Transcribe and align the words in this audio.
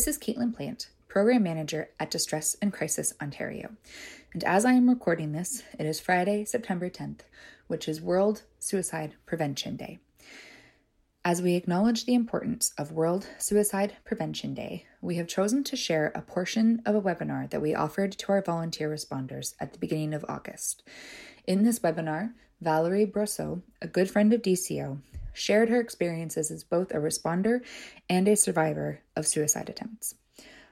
This 0.00 0.16
is 0.16 0.18
Caitlin 0.18 0.56
Plant, 0.56 0.88
Program 1.08 1.42
Manager 1.42 1.90
at 2.00 2.10
Distress 2.10 2.56
and 2.62 2.72
Crisis 2.72 3.12
Ontario. 3.20 3.76
And 4.32 4.42
as 4.44 4.64
I 4.64 4.72
am 4.72 4.88
recording 4.88 5.32
this, 5.32 5.62
it 5.78 5.84
is 5.84 6.00
Friday, 6.00 6.46
September 6.46 6.88
10th, 6.88 7.18
which 7.66 7.86
is 7.86 8.00
World 8.00 8.44
Suicide 8.58 9.16
Prevention 9.26 9.76
Day. 9.76 9.98
As 11.22 11.42
we 11.42 11.54
acknowledge 11.54 12.06
the 12.06 12.14
importance 12.14 12.72
of 12.78 12.92
World 12.92 13.28
Suicide 13.36 13.98
Prevention 14.06 14.54
Day, 14.54 14.86
we 15.02 15.16
have 15.16 15.28
chosen 15.28 15.64
to 15.64 15.76
share 15.76 16.12
a 16.14 16.22
portion 16.22 16.80
of 16.86 16.94
a 16.94 17.02
webinar 17.02 17.50
that 17.50 17.60
we 17.60 17.74
offered 17.74 18.12
to 18.12 18.32
our 18.32 18.40
volunteer 18.40 18.88
responders 18.88 19.52
at 19.60 19.74
the 19.74 19.78
beginning 19.78 20.14
of 20.14 20.24
August. 20.30 20.82
In 21.46 21.62
this 21.62 21.80
webinar, 21.80 22.32
Valerie 22.62 23.04
Brosseau, 23.04 23.60
a 23.82 23.86
good 23.86 24.10
friend 24.10 24.32
of 24.32 24.40
DCO, 24.40 25.02
shared 25.40 25.70
her 25.70 25.80
experiences 25.80 26.50
as 26.50 26.62
both 26.62 26.92
a 26.92 26.98
responder 26.98 27.60
and 28.08 28.28
a 28.28 28.36
survivor 28.36 29.00
of 29.16 29.26
suicide 29.26 29.68
attempts. 29.68 30.14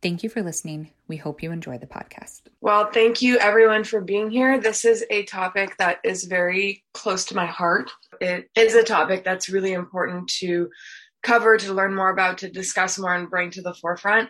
Thank 0.00 0.22
you 0.22 0.28
for 0.28 0.42
listening. 0.42 0.90
We 1.08 1.16
hope 1.16 1.42
you 1.42 1.50
enjoy 1.50 1.78
the 1.78 1.86
podcast. 1.86 2.42
Well, 2.60 2.90
thank 2.92 3.20
you 3.20 3.36
everyone 3.38 3.82
for 3.82 4.00
being 4.00 4.30
here. 4.30 4.60
This 4.60 4.84
is 4.84 5.04
a 5.10 5.24
topic 5.24 5.76
that 5.78 5.98
is 6.04 6.24
very 6.24 6.84
close 6.94 7.24
to 7.26 7.36
my 7.36 7.46
heart. 7.46 7.90
It 8.20 8.48
is 8.54 8.74
a 8.74 8.84
topic 8.84 9.24
that's 9.24 9.48
really 9.48 9.72
important 9.72 10.28
to 10.38 10.70
cover, 11.24 11.56
to 11.56 11.74
learn 11.74 11.94
more 11.94 12.10
about, 12.10 12.38
to 12.38 12.50
discuss 12.50 12.96
more, 12.98 13.14
and 13.14 13.28
bring 13.28 13.50
to 13.50 13.62
the 13.62 13.74
forefront. 13.74 14.28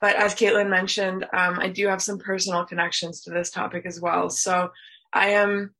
But 0.00 0.16
as 0.16 0.34
Caitlin 0.34 0.68
mentioned, 0.68 1.24
um, 1.32 1.60
I 1.60 1.68
do 1.68 1.86
have 1.86 2.02
some 2.02 2.18
personal 2.18 2.64
connections 2.64 3.22
to 3.22 3.30
this 3.30 3.50
topic 3.50 3.86
as 3.86 4.00
well. 4.00 4.30
So 4.30 4.70
I 5.12 5.28
am 5.30 5.74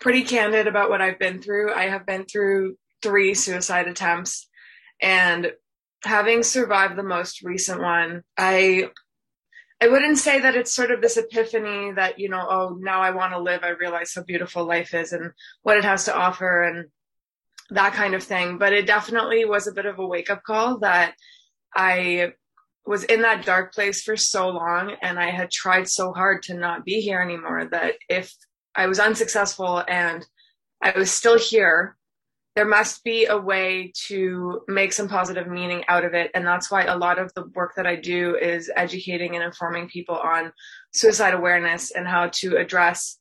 pretty 0.00 0.22
candid 0.22 0.68
about 0.68 0.88
what 0.88 1.02
I've 1.02 1.18
been 1.18 1.42
through. 1.42 1.74
I 1.74 1.88
have 1.88 2.06
been 2.06 2.26
through 2.26 2.76
three 3.02 3.34
suicide 3.34 3.88
attempts 3.88 4.48
and 5.02 5.52
having 6.04 6.42
survived 6.42 6.96
the 6.96 7.02
most 7.02 7.42
recent 7.42 7.80
one, 7.80 8.22
I 8.36 8.90
I 9.80 9.88
wouldn't 9.88 10.18
say 10.18 10.40
that 10.40 10.56
it's 10.56 10.74
sort 10.74 10.90
of 10.90 11.00
this 11.00 11.16
epiphany 11.16 11.92
that, 11.92 12.18
you 12.18 12.28
know, 12.28 12.44
oh, 12.50 12.78
now 12.80 13.00
I 13.00 13.12
want 13.12 13.32
to 13.32 13.40
live. 13.40 13.62
I 13.62 13.68
realize 13.68 14.12
how 14.12 14.24
beautiful 14.24 14.64
life 14.64 14.92
is 14.92 15.12
and 15.12 15.30
what 15.62 15.76
it 15.76 15.84
has 15.84 16.06
to 16.06 16.16
offer 16.16 16.64
and 16.64 16.86
that 17.70 17.92
kind 17.92 18.14
of 18.14 18.24
thing. 18.24 18.58
But 18.58 18.72
it 18.72 18.86
definitely 18.88 19.44
was 19.44 19.68
a 19.68 19.72
bit 19.72 19.86
of 19.86 20.00
a 20.00 20.06
wake 20.06 20.30
up 20.30 20.42
call 20.42 20.78
that 20.80 21.14
I 21.76 22.32
was 22.86 23.04
in 23.04 23.22
that 23.22 23.44
dark 23.44 23.72
place 23.72 24.02
for 24.02 24.16
so 24.16 24.48
long 24.48 24.96
and 25.00 25.18
I 25.18 25.30
had 25.30 25.50
tried 25.50 25.88
so 25.88 26.12
hard 26.12 26.42
to 26.44 26.54
not 26.54 26.84
be 26.84 27.00
here 27.00 27.20
anymore 27.20 27.68
that 27.70 27.94
if 28.08 28.34
I 28.74 28.86
was 28.86 28.98
unsuccessful 28.98 29.84
and 29.86 30.26
I 30.82 30.92
was 30.96 31.10
still 31.10 31.38
here, 31.38 31.97
there 32.58 32.66
must 32.66 33.04
be 33.04 33.26
a 33.26 33.38
way 33.38 33.92
to 34.08 34.62
make 34.66 34.92
some 34.92 35.08
positive 35.08 35.46
meaning 35.46 35.84
out 35.86 36.04
of 36.04 36.12
it. 36.12 36.28
And 36.34 36.44
that's 36.44 36.72
why 36.72 36.82
a 36.82 36.98
lot 36.98 37.20
of 37.20 37.32
the 37.34 37.46
work 37.54 37.74
that 37.76 37.86
I 37.86 37.94
do 37.94 38.34
is 38.34 38.68
educating 38.74 39.36
and 39.36 39.44
informing 39.44 39.86
people 39.86 40.16
on 40.16 40.52
suicide 40.92 41.34
awareness 41.34 41.92
and 41.92 42.04
how 42.04 42.30
to 42.40 42.56
address 42.56 43.16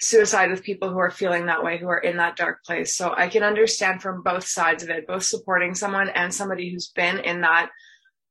suicide 0.00 0.50
with 0.50 0.64
people 0.64 0.90
who 0.90 0.98
are 0.98 1.12
feeling 1.12 1.46
that 1.46 1.62
way, 1.62 1.78
who 1.78 1.86
are 1.86 2.00
in 2.00 2.16
that 2.16 2.34
dark 2.34 2.64
place. 2.64 2.96
So 2.96 3.14
I 3.16 3.28
can 3.28 3.44
understand 3.44 4.02
from 4.02 4.24
both 4.24 4.44
sides 4.44 4.82
of 4.82 4.90
it, 4.90 5.06
both 5.06 5.22
supporting 5.22 5.76
someone 5.76 6.08
and 6.08 6.34
somebody 6.34 6.72
who's 6.72 6.88
been 6.88 7.20
in 7.20 7.42
that 7.42 7.70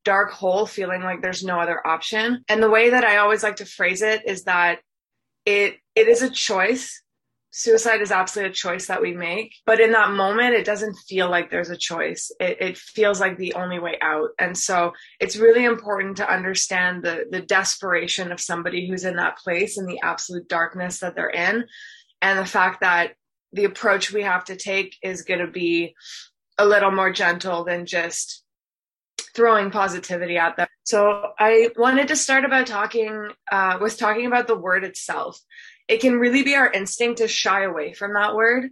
dark 0.04 0.34
hole, 0.34 0.66
feeling 0.66 1.04
like 1.04 1.22
there's 1.22 1.42
no 1.42 1.58
other 1.58 1.88
option. 1.88 2.44
And 2.50 2.62
the 2.62 2.70
way 2.70 2.90
that 2.90 3.06
I 3.06 3.16
always 3.20 3.44
like 3.44 3.56
to 3.58 3.66
phrase 3.66 4.02
it 4.02 4.28
is 4.28 4.44
that 4.44 4.80
it 5.46 5.78
it 5.96 6.10
is 6.10 6.22
a 6.22 6.30
choice 6.30 7.02
suicide 7.52 8.02
is 8.02 8.12
absolutely 8.12 8.52
a 8.52 8.54
choice 8.54 8.88
that 8.88 9.02
we 9.02 9.12
make 9.12 9.56
but 9.66 9.80
in 9.80 9.92
that 9.92 10.12
moment 10.12 10.54
it 10.54 10.66
doesn't 10.66 10.96
feel 11.08 11.30
like 11.30 11.50
there's 11.50 11.70
a 11.70 11.78
choice. 11.78 12.32
It, 12.40 12.58
it, 12.62 12.78
feels 12.78 13.20
like 13.20 13.38
the 13.38 13.54
only 13.54 13.80
way 13.80 13.98
out. 14.02 14.30
And 14.38 14.58
so 14.58 14.94
it's 15.20 15.36
really 15.36 15.66
important 15.66 16.18
to 16.18 16.32
understand 16.32 17.04
the 17.04 17.26
the 17.30 17.42
desperation 17.42 18.32
of 18.32 18.40
somebody 18.40 18.88
who's 18.88 19.06
in 19.06 19.16
that 19.16 19.38
place 19.38 19.78
and 19.78 19.88
the 19.88 20.00
absolute 20.04 20.48
darkness 20.48 21.00
that 21.00 21.16
they're 21.16 21.30
in 21.30 21.66
and 22.22 22.40
the 22.40 22.46
fact 22.46 22.82
that 22.82 23.14
the 23.54 23.66
approach 23.66 24.14
we 24.14 24.24
have 24.24 24.46
to 24.46 24.56
take 24.56 24.96
is 25.02 25.24
going 25.24 25.40
to 25.40 25.52
be 25.52 25.96
a 26.58 26.66
little 26.66 26.92
more 26.92 27.12
gentle 27.12 27.64
than 27.64 27.86
just 27.86 28.44
throwing 29.36 29.72
positivity 29.72 30.38
at 30.38 30.58
them 30.58 30.68
so 30.84 31.32
i 31.40 31.70
wanted 31.78 32.08
to 32.08 32.16
start 32.16 32.46
about 32.46 32.68
talking 32.68 33.30
uh, 33.52 33.78
with 33.80 33.98
talking 33.98 34.26
about 34.26 34.48
the 34.48 34.58
word 34.58 34.84
itself 34.84 35.40
it 35.90 36.00
can 36.02 36.20
really 36.20 36.44
be 36.44 36.56
our 36.56 36.72
instinct 36.72 37.18
to 37.18 37.28
shy 37.28 37.64
away 37.64 37.94
from 37.94 38.14
that 38.14 38.36
word. 38.36 38.70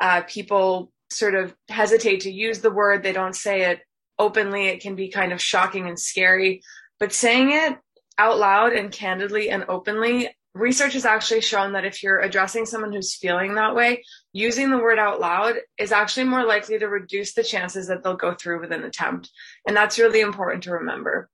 Uh, 0.00 0.22
people 0.22 0.92
sort 1.10 1.34
of 1.34 1.54
hesitate 1.68 2.20
to 2.20 2.30
use 2.30 2.60
the 2.60 2.70
word, 2.70 3.02
they 3.02 3.12
don't 3.12 3.34
say 3.34 3.70
it 3.70 3.80
openly. 4.18 4.68
It 4.68 4.80
can 4.80 4.94
be 4.94 5.08
kind 5.08 5.32
of 5.32 5.42
shocking 5.42 5.88
and 5.88 5.98
scary. 5.98 6.62
But 7.00 7.12
saying 7.12 7.50
it 7.50 7.76
out 8.16 8.38
loud 8.38 8.72
and 8.72 8.92
candidly 8.92 9.50
and 9.50 9.64
openly, 9.68 10.30
research 10.54 10.92
has 10.92 11.04
actually 11.04 11.40
shown 11.40 11.72
that 11.72 11.84
if 11.84 12.02
you're 12.02 12.20
addressing 12.20 12.66
someone 12.66 12.92
who's 12.92 13.16
feeling 13.16 13.54
that 13.54 13.74
way, 13.74 14.04
using 14.32 14.70
the 14.70 14.78
word 14.78 14.98
out 14.98 15.20
loud 15.20 15.56
is 15.78 15.90
actually 15.90 16.24
more 16.24 16.44
likely 16.44 16.78
to 16.78 16.86
reduce 16.86 17.34
the 17.34 17.42
chances 17.42 17.88
that 17.88 18.04
they'll 18.04 18.16
go 18.16 18.34
through 18.34 18.60
with 18.60 18.72
an 18.72 18.84
attempt. 18.84 19.30
And 19.66 19.76
that's 19.76 19.98
really 19.98 20.20
important 20.20 20.62
to 20.64 20.72
remember. 20.72 21.28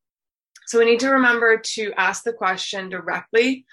So 0.66 0.78
we 0.78 0.86
need 0.86 1.00
to 1.00 1.10
remember 1.10 1.58
to 1.74 1.92
ask 1.96 2.24
the 2.24 2.32
question 2.32 2.88
directly 2.88 3.66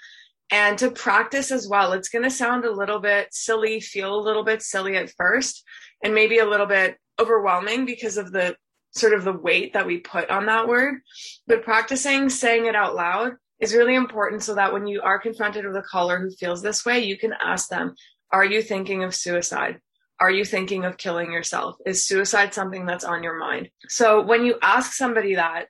and 0.54 0.78
to 0.78 0.88
practice 0.88 1.50
as 1.50 1.66
well. 1.66 1.94
It's 1.94 2.08
going 2.08 2.22
to 2.22 2.30
sound 2.30 2.64
a 2.64 2.70
little 2.70 3.00
bit 3.00 3.34
silly, 3.34 3.80
feel 3.80 4.14
a 4.14 4.22
little 4.22 4.44
bit 4.44 4.62
silly 4.62 4.96
at 4.96 5.10
first, 5.10 5.64
and 6.00 6.14
maybe 6.14 6.38
a 6.38 6.48
little 6.48 6.66
bit 6.66 6.96
overwhelming 7.20 7.86
because 7.86 8.18
of 8.18 8.30
the 8.30 8.54
sort 8.92 9.14
of 9.14 9.24
the 9.24 9.32
weight 9.32 9.72
that 9.72 9.84
we 9.84 9.98
put 9.98 10.30
on 10.30 10.46
that 10.46 10.68
word. 10.68 11.00
But 11.48 11.64
practicing 11.64 12.28
saying 12.28 12.66
it 12.66 12.76
out 12.76 12.94
loud 12.94 13.32
is 13.58 13.74
really 13.74 13.96
important 13.96 14.44
so 14.44 14.54
that 14.54 14.72
when 14.72 14.86
you 14.86 15.02
are 15.02 15.18
confronted 15.18 15.66
with 15.66 15.74
a 15.74 15.82
caller 15.82 16.20
who 16.20 16.30
feels 16.30 16.62
this 16.62 16.86
way, 16.86 17.00
you 17.00 17.18
can 17.18 17.32
ask 17.42 17.68
them, 17.68 17.96
Are 18.30 18.44
you 18.44 18.62
thinking 18.62 19.02
of 19.02 19.12
suicide? 19.12 19.80
Are 20.20 20.30
you 20.30 20.44
thinking 20.44 20.84
of 20.84 20.98
killing 20.98 21.32
yourself? 21.32 21.74
Is 21.84 22.06
suicide 22.06 22.54
something 22.54 22.86
that's 22.86 23.02
on 23.02 23.24
your 23.24 23.40
mind? 23.40 23.70
So 23.88 24.22
when 24.22 24.44
you 24.44 24.56
ask 24.62 24.92
somebody 24.92 25.34
that, 25.34 25.64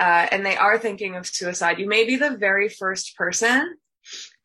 uh, 0.00 0.26
and 0.32 0.44
they 0.44 0.56
are 0.56 0.78
thinking 0.78 1.16
of 1.16 1.26
suicide, 1.26 1.78
you 1.78 1.86
may 1.86 2.06
be 2.06 2.16
the 2.16 2.38
very 2.38 2.70
first 2.70 3.14
person 3.18 3.76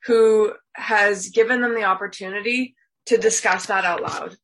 who 0.05 0.53
has 0.73 1.29
given 1.29 1.61
them 1.61 1.75
the 1.75 1.83
opportunity 1.83 2.75
to 3.07 3.17
discuss 3.17 3.67
that 3.67 3.85
out 3.85 4.01
loud 4.01 4.35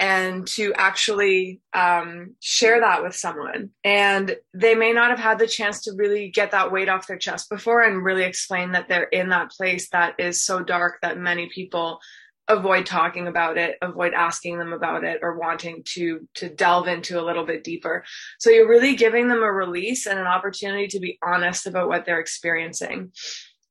and 0.00 0.46
to 0.46 0.72
actually 0.76 1.60
um, 1.74 2.34
share 2.40 2.80
that 2.80 3.02
with 3.02 3.14
someone. 3.14 3.68
And 3.84 4.34
they 4.54 4.74
may 4.74 4.94
not 4.94 5.10
have 5.10 5.18
had 5.18 5.38
the 5.38 5.46
chance 5.46 5.82
to 5.82 5.92
really 5.94 6.30
get 6.30 6.52
that 6.52 6.72
weight 6.72 6.88
off 6.88 7.06
their 7.06 7.18
chest 7.18 7.50
before 7.50 7.82
and 7.82 8.02
really 8.02 8.22
explain 8.22 8.72
that 8.72 8.88
they're 8.88 9.04
in 9.04 9.28
that 9.28 9.50
place 9.50 9.90
that 9.90 10.14
is 10.18 10.42
so 10.42 10.62
dark 10.62 11.00
that 11.02 11.18
many 11.18 11.50
people 11.50 12.00
avoid 12.48 12.84
talking 12.84 13.28
about 13.28 13.56
it 13.56 13.76
avoid 13.80 14.12
asking 14.12 14.58
them 14.58 14.72
about 14.72 15.04
it 15.04 15.20
or 15.22 15.38
wanting 15.38 15.82
to 15.84 16.26
to 16.34 16.48
delve 16.48 16.88
into 16.88 17.20
a 17.20 17.22
little 17.22 17.46
bit 17.46 17.62
deeper 17.62 18.04
so 18.40 18.50
you're 18.50 18.68
really 18.68 18.96
giving 18.96 19.28
them 19.28 19.42
a 19.42 19.52
release 19.52 20.06
and 20.06 20.18
an 20.18 20.26
opportunity 20.26 20.88
to 20.88 20.98
be 20.98 21.16
honest 21.22 21.68
about 21.68 21.86
what 21.86 22.04
they're 22.04 22.18
experiencing 22.18 23.12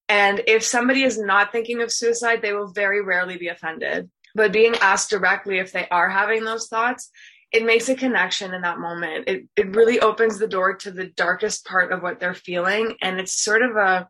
and 0.09 0.41
if 0.47 0.63
somebody 0.63 1.03
is 1.03 1.17
not 1.17 1.51
thinking 1.51 1.81
of 1.81 1.91
suicide 1.91 2.41
they 2.41 2.53
will 2.53 2.71
very 2.71 3.01
rarely 3.01 3.37
be 3.37 3.47
offended. 3.47 4.09
But 4.35 4.53
being 4.53 4.75
asked 4.75 5.09
directly 5.09 5.59
if 5.59 5.71
they 5.71 5.87
are 5.89 6.09
having 6.09 6.43
those 6.43 6.67
thoughts 6.67 7.09
it 7.51 7.65
makes 7.65 7.89
a 7.89 7.95
connection 7.95 8.53
in 8.53 8.61
that 8.61 8.79
moment. 8.79 9.27
It, 9.27 9.45
it 9.55 9.75
really 9.75 9.99
opens 9.99 10.37
the 10.37 10.47
door 10.47 10.75
to 10.77 10.91
the 10.91 11.07
darkest 11.07 11.65
part 11.65 11.91
of 11.91 12.03
what 12.03 12.19
they're 12.19 12.35
feeling. 12.35 12.95
And 13.01 13.19
it's 13.19 13.41
sort 13.41 13.63
of 13.63 13.75
a 13.75 14.07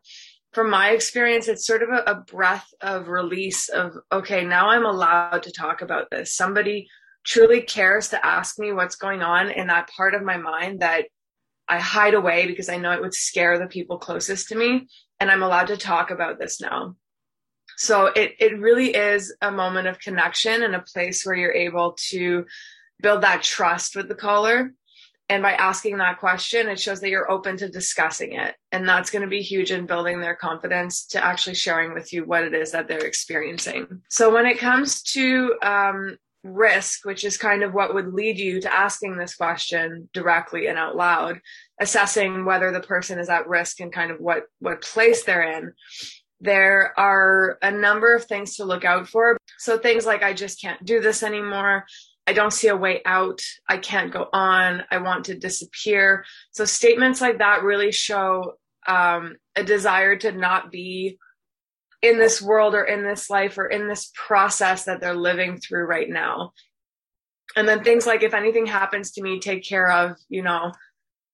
from 0.52 0.68
my 0.68 0.90
experience 0.90 1.46
it's 1.46 1.64
sort 1.64 1.82
of 1.82 1.90
a, 1.90 2.10
a 2.10 2.14
breath 2.16 2.66
of 2.80 3.06
release 3.06 3.68
of 3.68 3.92
okay 4.10 4.44
now 4.44 4.70
i'm 4.70 4.84
allowed 4.84 5.44
to 5.44 5.52
talk 5.52 5.80
about 5.80 6.10
this. 6.10 6.34
Somebody 6.34 6.88
truly 7.24 7.62
cares 7.62 8.08
to 8.08 8.26
ask 8.26 8.58
me 8.58 8.72
what's 8.72 8.96
going 8.96 9.22
on 9.22 9.50
in 9.50 9.68
that 9.68 9.88
part 9.96 10.14
of 10.14 10.22
my 10.22 10.36
mind 10.36 10.80
that 10.80 11.06
I 11.70 11.78
hide 11.78 12.14
away 12.14 12.46
because 12.46 12.68
I 12.68 12.76
know 12.76 12.92
it 12.92 13.00
would 13.00 13.14
scare 13.14 13.58
the 13.58 13.66
people 13.66 13.98
closest 13.98 14.48
to 14.48 14.56
me. 14.56 14.88
And 15.20 15.30
I'm 15.30 15.42
allowed 15.42 15.68
to 15.68 15.76
talk 15.76 16.10
about 16.10 16.38
this 16.38 16.60
now. 16.60 16.96
So 17.76 18.06
it, 18.06 18.34
it 18.38 18.58
really 18.58 18.94
is 18.94 19.34
a 19.40 19.50
moment 19.50 19.86
of 19.86 20.00
connection 20.00 20.62
and 20.62 20.74
a 20.74 20.82
place 20.92 21.24
where 21.24 21.36
you're 21.36 21.52
able 21.52 21.96
to 22.10 22.44
build 23.00 23.22
that 23.22 23.42
trust 23.42 23.96
with 23.96 24.08
the 24.08 24.14
caller. 24.14 24.72
And 25.30 25.44
by 25.44 25.52
asking 25.52 25.98
that 25.98 26.18
question, 26.18 26.68
it 26.68 26.80
shows 26.80 27.00
that 27.00 27.08
you're 27.08 27.30
open 27.30 27.56
to 27.58 27.68
discussing 27.68 28.32
it. 28.32 28.56
And 28.72 28.88
that's 28.88 29.10
going 29.10 29.22
to 29.22 29.28
be 29.28 29.42
huge 29.42 29.70
in 29.70 29.86
building 29.86 30.20
their 30.20 30.34
confidence 30.34 31.06
to 31.06 31.24
actually 31.24 31.54
sharing 31.54 31.94
with 31.94 32.12
you 32.12 32.24
what 32.24 32.42
it 32.42 32.52
is 32.52 32.72
that 32.72 32.88
they're 32.88 33.06
experiencing. 33.06 34.02
So 34.10 34.34
when 34.34 34.46
it 34.46 34.58
comes 34.58 35.02
to 35.14 35.54
um, 35.62 36.18
risk, 36.42 37.04
which 37.04 37.24
is 37.24 37.36
kind 37.36 37.62
of 37.62 37.74
what 37.74 37.94
would 37.94 38.14
lead 38.14 38.38
you 38.38 38.60
to 38.60 38.74
asking 38.74 39.16
this 39.16 39.34
question 39.34 40.08
directly 40.12 40.66
and 40.66 40.78
out 40.78 40.96
loud, 40.96 41.40
assessing 41.80 42.44
whether 42.44 42.72
the 42.72 42.80
person 42.80 43.18
is 43.18 43.28
at 43.28 43.48
risk 43.48 43.80
and 43.80 43.92
kind 43.92 44.10
of 44.10 44.18
what, 44.18 44.44
what 44.58 44.82
place 44.82 45.24
they're 45.24 45.58
in 45.58 45.72
there 46.40 46.98
are 46.98 47.58
a 47.62 47.70
number 47.70 48.14
of 48.14 48.24
things 48.24 48.56
to 48.56 48.64
look 48.64 48.84
out 48.84 49.08
for. 49.08 49.36
So 49.58 49.78
things 49.78 50.06
like, 50.06 50.22
I 50.22 50.32
just 50.32 50.60
can't 50.60 50.82
do 50.84 51.00
this 51.00 51.22
anymore. 51.22 51.84
I 52.26 52.32
don't 52.32 52.52
see 52.52 52.68
a 52.68 52.76
way 52.76 53.02
out. 53.04 53.40
I 53.68 53.76
can't 53.78 54.12
go 54.12 54.28
on. 54.32 54.84
I 54.90 54.98
want 54.98 55.26
to 55.26 55.38
disappear. 55.38 56.24
So 56.52 56.64
statements 56.64 57.20
like 57.20 57.38
that 57.38 57.62
really 57.62 57.92
show 57.92 58.54
um, 58.86 59.36
a 59.56 59.64
desire 59.64 60.16
to 60.16 60.32
not 60.32 60.70
be 60.70 61.18
in 62.02 62.18
this 62.18 62.40
world 62.40 62.74
or 62.74 62.84
in 62.84 63.04
this 63.04 63.28
life 63.28 63.58
or 63.58 63.66
in 63.66 63.88
this 63.88 64.10
process 64.14 64.84
that 64.84 65.00
they're 65.00 65.14
living 65.14 65.58
through 65.58 65.84
right 65.84 66.08
now. 66.08 66.52
And 67.56 67.68
then 67.68 67.82
things 67.82 68.06
like, 68.06 68.22
if 68.22 68.34
anything 68.34 68.66
happens 68.66 69.12
to 69.12 69.22
me, 69.22 69.40
take 69.40 69.64
care 69.64 69.90
of, 69.90 70.16
you 70.28 70.42
know, 70.42 70.72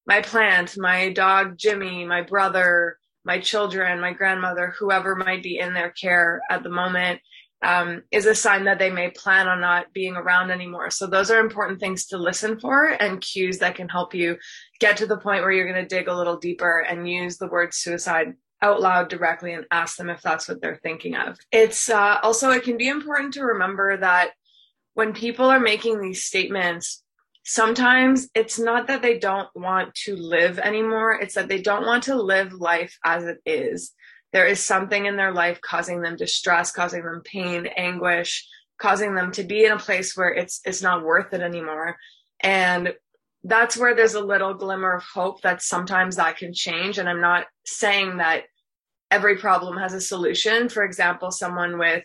my 0.07 0.23
plant, 0.23 0.77
my 0.79 1.13
dog, 1.13 1.59
Jimmy, 1.59 2.05
my 2.05 2.23
brother, 2.23 2.99
my 3.25 3.41
children, 3.41 4.01
my 4.01 4.13
grandmother, 4.13 4.75
whoever 4.79 5.15
might 5.15 5.43
be 5.43 5.59
in 5.59 5.75
their 5.75 5.91
care 5.91 6.41
at 6.49 6.63
the 6.63 6.69
moment, 6.69 7.21
um, 7.63 8.03
is 8.13 8.27
a 8.27 8.35
sign 8.35 8.65
that 8.65 8.79
they 8.79 8.91
may 8.91 9.11
plan 9.11 9.49
on 9.49 9.61
not 9.61 9.93
being 9.93 10.15
around 10.15 10.51
anymore. 10.51 10.91
So 10.91 11.07
those 11.07 11.31
are 11.31 11.41
important 11.41 11.81
things 11.81 12.07
to 12.07 12.19
listen 12.19 12.61
for 12.61 12.89
and 12.89 13.21
cues 13.21 13.59
that 13.59 13.75
can 13.75 13.89
help 13.89 14.15
you 14.15 14.37
get 14.79 14.99
to 14.99 15.07
the 15.07 15.17
point 15.17 15.43
where 15.43 15.51
you're 15.51 15.71
going 15.71 15.83
to 15.83 15.97
dig 15.97 16.09
a 16.09 16.17
little 16.17 16.37
deeper 16.37 16.81
and 16.81 17.09
use 17.09 17.39
the 17.39 17.49
word 17.49 17.75
suicide 17.75 18.35
out 18.67 18.81
loud 18.81 19.09
directly 19.09 19.53
and 19.53 19.65
ask 19.71 19.97
them 19.97 20.11
if 20.11 20.21
that's 20.23 20.49
what 20.49 20.61
they're 20.61 20.81
thinking 20.83 21.15
of. 21.15 21.39
It's 21.53 21.89
uh, 21.89 22.19
also, 22.23 22.51
it 22.51 22.65
can 22.65 22.77
be 22.77 22.89
important 22.89 23.35
to 23.35 23.45
remember 23.45 23.97
that 23.97 24.31
when 24.95 25.13
people 25.13 25.47
are 25.47 25.61
making 25.61 26.01
these 26.01 26.25
statements, 26.25 27.03
sometimes 27.45 28.29
it's 28.35 28.59
not 28.59 28.89
that 28.89 29.03
they 29.03 29.19
don't 29.19 29.49
want 29.55 29.95
to 29.95 30.17
live 30.17 30.59
anymore, 30.59 31.13
it's 31.13 31.35
that 31.35 31.49
they 31.49 31.61
don't 31.61 31.87
want 31.87 32.05
to 32.05 32.17
live 32.17 32.53
life 32.53 32.99
as 33.05 33.25
it 33.25 33.39
is. 33.47 33.93
There 34.33 34.47
is 34.47 34.63
something 34.63 35.07
in 35.07 35.17
their 35.17 35.33
life 35.33 35.61
causing 35.61 36.03
them 36.03 36.17
distress, 36.17 36.73
causing 36.73 37.05
them 37.05 37.23
pain, 37.25 37.67
anguish, 37.77 38.47
causing 38.79 39.15
them 39.15 39.33
to 39.33 39.45
be 39.45 39.65
in 39.65 39.73
a 39.73 39.79
place 39.79 40.17
where 40.17 40.33
it's 40.35 40.61
it's 40.65 40.83
not 40.83 41.05
worth 41.05 41.33
it 41.33 41.41
anymore. 41.41 41.97
And 42.41 42.93
that's 43.45 43.77
where 43.77 43.95
there's 43.95 44.15
a 44.15 44.21
little 44.21 44.55
glimmer 44.55 44.95
of 44.95 45.05
hope 45.05 45.43
that 45.43 45.63
sometimes 45.63 46.17
that 46.17 46.37
can 46.37 46.53
change. 46.53 46.99
And 46.99 47.09
I'm 47.09 47.21
not 47.21 47.47
saying 47.65 48.19
that 48.19 48.45
every 49.17 49.39
problem 49.39 49.79
has 49.79 49.95
a 49.95 50.01
solution. 50.01 50.69
For 50.69 50.85
example, 50.85 51.31
someone 51.31 51.79
with 51.79 52.05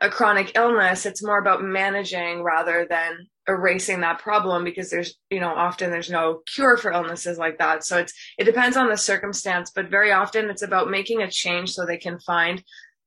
a 0.00 0.08
chronic 0.08 0.52
illness, 0.54 1.04
it's 1.04 1.22
more 1.22 1.38
about 1.38 1.62
managing 1.62 2.42
rather 2.42 2.86
than 2.88 3.26
erasing 3.46 4.00
that 4.00 4.18
problem 4.18 4.64
because 4.64 4.90
there's 4.90 5.14
you 5.30 5.38
know 5.38 5.54
often 5.54 5.90
there's 5.90 6.10
no 6.10 6.40
cure 6.52 6.78
for 6.78 6.90
illnesses 6.90 7.36
like 7.36 7.58
that. 7.58 7.84
So 7.84 7.98
it's 7.98 8.14
it 8.38 8.44
depends 8.44 8.76
on 8.76 8.88
the 8.88 8.96
circumstance 8.96 9.70
but 9.74 9.90
very 9.90 10.12
often 10.12 10.50
it's 10.50 10.62
about 10.62 10.90
making 10.90 11.20
a 11.22 11.30
change 11.30 11.70
so 11.70 11.84
they 11.84 11.98
can 11.98 12.18
find 12.20 12.64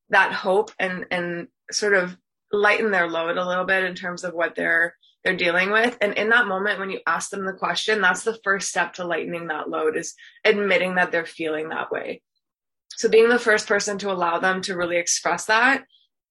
that 0.09 0.31
hope 0.31 0.71
and 0.79 1.05
and 1.09 1.47
sort 1.71 1.95
of 1.95 2.15
lighten 2.51 2.91
their 2.91 3.09
load 3.09 3.37
a 3.37 3.47
little 3.47 3.65
bit 3.65 3.83
in 3.83 3.95
terms 3.95 4.23
of 4.23 4.33
what 4.33 4.55
they're 4.55 4.95
they're 5.23 5.35
dealing 5.35 5.71
with. 5.71 5.97
And 5.99 6.13
in 6.13 6.29
that 6.29 6.47
moment 6.47 6.79
when 6.79 6.91
you 6.91 6.99
ask 7.05 7.31
them 7.31 7.45
the 7.45 7.61
question 7.65 7.99
that's 7.99 8.23
the 8.23 8.39
first 8.43 8.69
step 8.69 8.93
to 8.93 9.05
lightening 9.05 9.47
that 9.47 9.69
load 9.69 9.97
is 9.97 10.13
admitting 10.45 10.95
that 10.95 11.11
they're 11.11 11.25
feeling 11.39 11.69
that 11.69 11.91
way 11.91 12.21
so 12.99 13.07
being 13.07 13.29
the 13.29 13.39
first 13.39 13.65
person 13.65 13.97
to 13.99 14.11
allow 14.11 14.39
them 14.39 14.61
to 14.63 14.75
really 14.75 14.97
express 14.97 15.45
that 15.45 15.85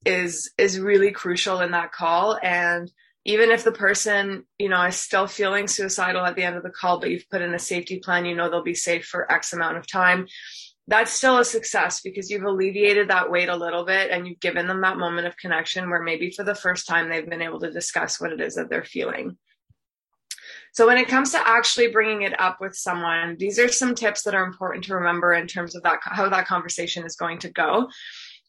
is 0.05 0.53
is 0.59 0.79
really 0.79 1.13
crucial 1.13 1.61
in 1.61 1.71
that 1.71 1.93
call. 1.93 2.39
And 2.43 2.93
even 3.25 3.51
if 3.51 3.65
the 3.65 3.73
person 3.73 4.45
you 4.59 4.69
know 4.69 4.83
is 4.83 4.97
still 4.97 5.27
feeling 5.27 5.67
suicidal 5.67 6.27
at 6.27 6.37
the 6.37 6.43
end 6.43 6.57
of 6.57 6.63
the 6.63 6.69
call 6.69 7.01
but 7.01 7.09
you've 7.09 7.29
put 7.31 7.41
in 7.41 7.55
a 7.55 7.59
safety 7.59 8.01
plan 8.01 8.27
you 8.27 8.37
know 8.37 8.51
they'll 8.51 8.63
be 8.63 8.75
safe 8.75 9.07
for 9.07 9.31
x 9.33 9.53
amount 9.53 9.77
of 9.77 9.87
time 9.87 10.27
that's 10.87 11.13
still 11.13 11.39
a 11.39 11.45
success 11.45 12.01
because 12.01 12.31
you've 12.31 12.45
alleviated 12.45 13.09
that 13.09 13.31
weight 13.31 13.49
a 13.49 13.57
little 13.57 13.85
bit 13.85 14.11
and 14.11 14.27
you've 14.27 14.41
given 14.41 14.67
them 14.67 14.81
that 14.81 14.97
moment 14.97 15.27
of 15.27 15.37
connection 15.37 15.91
where 15.91 16.03
maybe 16.03 16.31
for 16.31 16.45
the 16.45 16.55
first 16.55 16.87
time 16.87 17.11
they've 17.11 17.29
been 17.29 17.43
able 17.43 17.61
to 17.61 17.71
discuss 17.71 18.21
what 18.21 18.33
it 18.33 18.41
is 18.41 18.55
that 18.55 18.71
they're 18.71 18.85
feeling 18.85 19.37
so 20.73 20.87
when 20.87 20.99
it 20.99 21.09
comes 21.09 21.33
to 21.33 21.49
actually 21.49 21.89
bringing 21.89 22.23
it 22.23 22.39
up 22.41 22.59
with 22.61 22.75
someone 22.75 23.37
these 23.39 23.59
are 23.59 23.69
some 23.69 23.95
tips 23.95 24.23
that 24.23 24.35
are 24.35 24.45
important 24.45 24.85
to 24.85 24.95
remember 24.95 25.33
in 25.33 25.47
terms 25.47 25.75
of 25.75 25.83
that 25.83 25.99
how 26.03 26.29
that 26.29 26.47
conversation 26.47 27.05
is 27.05 27.17
going 27.17 27.39
to 27.39 27.51
go 27.51 27.89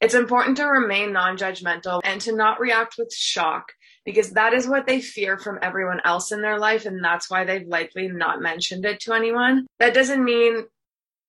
it's 0.02 0.14
important 0.14 0.58
to 0.58 0.66
remain 0.66 1.12
non-judgmental 1.12 2.02
and 2.04 2.22
to 2.22 2.36
not 2.36 2.60
react 2.60 2.96
with 2.98 3.14
shock 3.14 3.74
because 4.06 4.32
that 4.32 4.54
is 4.54 4.68
what 4.68 4.88
they 4.88 5.02
fear 5.02 5.38
from 5.38 5.60
everyone 5.62 6.00
else 6.06 6.32
in 6.32 6.42
their 6.42 6.58
life. 6.58 6.86
And 6.86 7.04
that's 7.04 7.30
why 7.30 7.44
they've 7.44 7.68
likely 7.68 8.08
not 8.08 8.42
mentioned 8.42 8.86
it 8.86 9.02
to 9.02 9.14
anyone. 9.14 9.68
That 9.80 9.94
doesn't 9.94 10.24
mean 10.24 10.64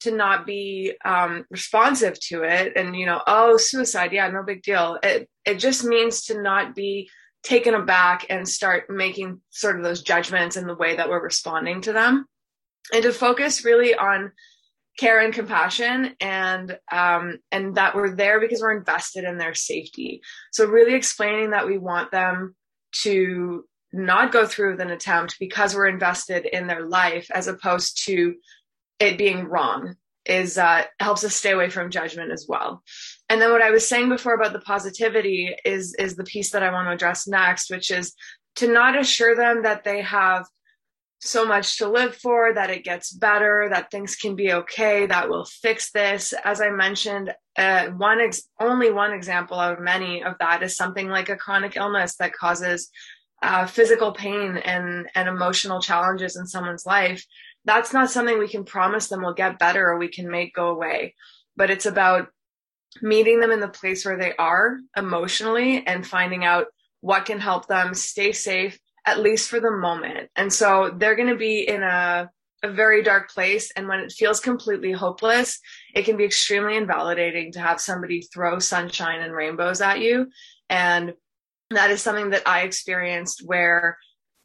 to 0.00 0.12
not 0.12 0.46
be 0.46 0.94
um, 1.04 1.44
responsive 1.50 2.18
to 2.20 2.42
it 2.42 2.72
and, 2.76 2.96
you 2.96 3.06
know, 3.06 3.20
oh, 3.26 3.56
suicide. 3.58 4.12
Yeah, 4.12 4.28
no 4.30 4.42
big 4.42 4.62
deal. 4.62 4.98
It, 5.02 5.28
it 5.44 5.58
just 5.58 5.84
means 5.84 6.24
to 6.26 6.40
not 6.40 6.74
be 6.74 7.10
taken 7.42 7.74
aback 7.74 8.26
and 8.28 8.48
start 8.48 8.90
making 8.90 9.40
sort 9.50 9.76
of 9.76 9.82
those 9.82 10.02
judgments 10.02 10.56
in 10.56 10.66
the 10.66 10.74
way 10.74 10.96
that 10.96 11.08
we're 11.08 11.22
responding 11.22 11.80
to 11.82 11.92
them. 11.92 12.26
And 12.92 13.02
to 13.02 13.12
focus 13.12 13.64
really 13.64 13.94
on 13.94 14.32
care 14.98 15.20
and 15.20 15.32
compassion 15.32 16.14
and 16.20 16.78
um, 16.92 17.38
and 17.50 17.76
that 17.76 17.94
we're 17.94 18.14
there 18.14 18.40
because 18.40 18.60
we're 18.60 18.76
invested 18.76 19.24
in 19.24 19.38
their 19.38 19.54
safety. 19.54 20.20
So 20.52 20.66
really 20.66 20.94
explaining 20.94 21.50
that 21.50 21.66
we 21.66 21.78
want 21.78 22.10
them 22.10 22.54
to 23.02 23.64
not 23.92 24.32
go 24.32 24.46
through 24.46 24.72
with 24.72 24.80
an 24.80 24.90
attempt 24.90 25.36
because 25.40 25.74
we're 25.74 25.88
invested 25.88 26.46
in 26.46 26.66
their 26.66 26.86
life 26.86 27.28
as 27.32 27.48
opposed 27.48 28.04
to 28.06 28.34
it 28.98 29.18
being 29.18 29.44
wrong 29.44 29.94
is 30.26 30.58
uh, 30.58 30.84
helps 31.00 31.24
us 31.24 31.34
stay 31.34 31.52
away 31.52 31.70
from 31.70 31.90
judgment 31.90 32.30
as 32.30 32.46
well 32.48 32.82
and 33.30 33.40
then 33.40 33.50
what 33.50 33.62
i 33.62 33.70
was 33.70 33.88
saying 33.88 34.10
before 34.10 34.34
about 34.34 34.52
the 34.52 34.60
positivity 34.60 35.54
is 35.64 35.94
is 35.98 36.16
the 36.16 36.24
piece 36.24 36.50
that 36.50 36.62
i 36.62 36.70
want 36.70 36.86
to 36.86 36.92
address 36.92 37.26
next 37.26 37.70
which 37.70 37.90
is 37.90 38.14
to 38.56 38.70
not 38.70 38.98
assure 38.98 39.34
them 39.34 39.62
that 39.62 39.84
they 39.84 40.02
have 40.02 40.44
so 41.20 41.44
much 41.44 41.76
to 41.78 41.88
live 41.88 42.16
for, 42.16 42.54
that 42.54 42.70
it 42.70 42.82
gets 42.82 43.12
better, 43.12 43.68
that 43.70 43.90
things 43.90 44.16
can 44.16 44.34
be 44.34 44.52
okay, 44.52 45.06
that 45.06 45.28
we'll 45.28 45.44
fix 45.44 45.90
this. 45.92 46.32
As 46.44 46.60
I 46.60 46.70
mentioned, 46.70 47.34
uh, 47.58 47.88
one 47.88 48.20
ex- 48.20 48.48
only 48.58 48.90
one 48.90 49.12
example 49.12 49.58
out 49.58 49.74
of 49.74 49.84
many 49.84 50.24
of 50.24 50.36
that 50.40 50.62
is 50.62 50.76
something 50.76 51.08
like 51.08 51.28
a 51.28 51.36
chronic 51.36 51.76
illness 51.76 52.16
that 52.16 52.32
causes 52.32 52.90
uh, 53.42 53.66
physical 53.66 54.12
pain 54.12 54.56
and 54.58 55.08
and 55.14 55.28
emotional 55.28 55.80
challenges 55.80 56.36
in 56.36 56.46
someone's 56.46 56.86
life. 56.86 57.24
That's 57.66 57.92
not 57.92 58.10
something 58.10 58.38
we 58.38 58.48
can 58.48 58.64
promise 58.64 59.08
them 59.08 59.22
will 59.22 59.34
get 59.34 59.58
better 59.58 59.86
or 59.86 59.98
we 59.98 60.08
can 60.08 60.30
make 60.30 60.54
go 60.54 60.70
away. 60.70 61.14
But 61.56 61.70
it's 61.70 61.86
about 61.86 62.28
meeting 63.02 63.40
them 63.40 63.50
in 63.50 63.60
the 63.60 63.68
place 63.68 64.04
where 64.04 64.18
they 64.18 64.34
are 64.36 64.78
emotionally 64.96 65.86
and 65.86 66.06
finding 66.06 66.44
out 66.44 66.66
what 67.00 67.24
can 67.24 67.40
help 67.40 67.66
them 67.66 67.94
stay 67.94 68.32
safe 68.32 68.78
at 69.06 69.20
least 69.20 69.48
for 69.48 69.60
the 69.60 69.70
moment. 69.70 70.30
And 70.36 70.52
so 70.52 70.94
they're 70.96 71.16
going 71.16 71.28
to 71.28 71.36
be 71.36 71.66
in 71.66 71.82
a, 71.82 72.30
a 72.62 72.70
very 72.70 73.02
dark 73.02 73.30
place. 73.30 73.70
And 73.74 73.88
when 73.88 74.00
it 74.00 74.12
feels 74.12 74.40
completely 74.40 74.92
hopeless, 74.92 75.58
it 75.94 76.04
can 76.04 76.16
be 76.16 76.24
extremely 76.24 76.76
invalidating 76.76 77.52
to 77.52 77.60
have 77.60 77.80
somebody 77.80 78.20
throw 78.22 78.58
sunshine 78.58 79.20
and 79.20 79.32
rainbows 79.32 79.80
at 79.80 80.00
you. 80.00 80.28
And 80.68 81.14
that 81.70 81.90
is 81.90 82.02
something 82.02 82.30
that 82.30 82.46
I 82.46 82.62
experienced 82.62 83.42
where 83.44 83.96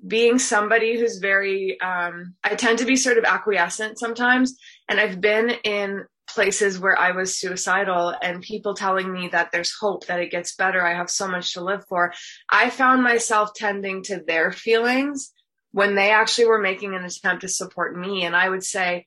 being 0.07 0.39
somebody 0.39 0.99
who's 0.99 1.17
very, 1.17 1.79
um, 1.81 2.35
I 2.43 2.55
tend 2.55 2.79
to 2.79 2.85
be 2.85 2.95
sort 2.95 3.17
of 3.17 3.23
acquiescent 3.23 3.99
sometimes. 3.99 4.57
And 4.87 4.99
I've 4.99 5.19
been 5.19 5.51
in 5.63 6.05
places 6.27 6.79
where 6.79 6.97
I 6.97 7.11
was 7.11 7.37
suicidal 7.37 8.13
and 8.21 8.41
people 8.41 8.73
telling 8.73 9.11
me 9.11 9.29
that 9.29 9.51
there's 9.51 9.75
hope, 9.79 10.07
that 10.07 10.19
it 10.19 10.31
gets 10.31 10.55
better, 10.55 10.85
I 10.85 10.95
have 10.95 11.09
so 11.09 11.27
much 11.27 11.53
to 11.53 11.63
live 11.63 11.85
for. 11.87 12.13
I 12.49 12.69
found 12.69 13.03
myself 13.03 13.53
tending 13.55 14.03
to 14.03 14.21
their 14.25 14.51
feelings 14.51 15.31
when 15.71 15.95
they 15.95 16.11
actually 16.11 16.47
were 16.47 16.61
making 16.61 16.95
an 16.95 17.03
attempt 17.03 17.41
to 17.41 17.47
support 17.47 17.97
me. 17.97 18.23
And 18.23 18.35
I 18.35 18.49
would 18.49 18.63
say, 18.63 19.05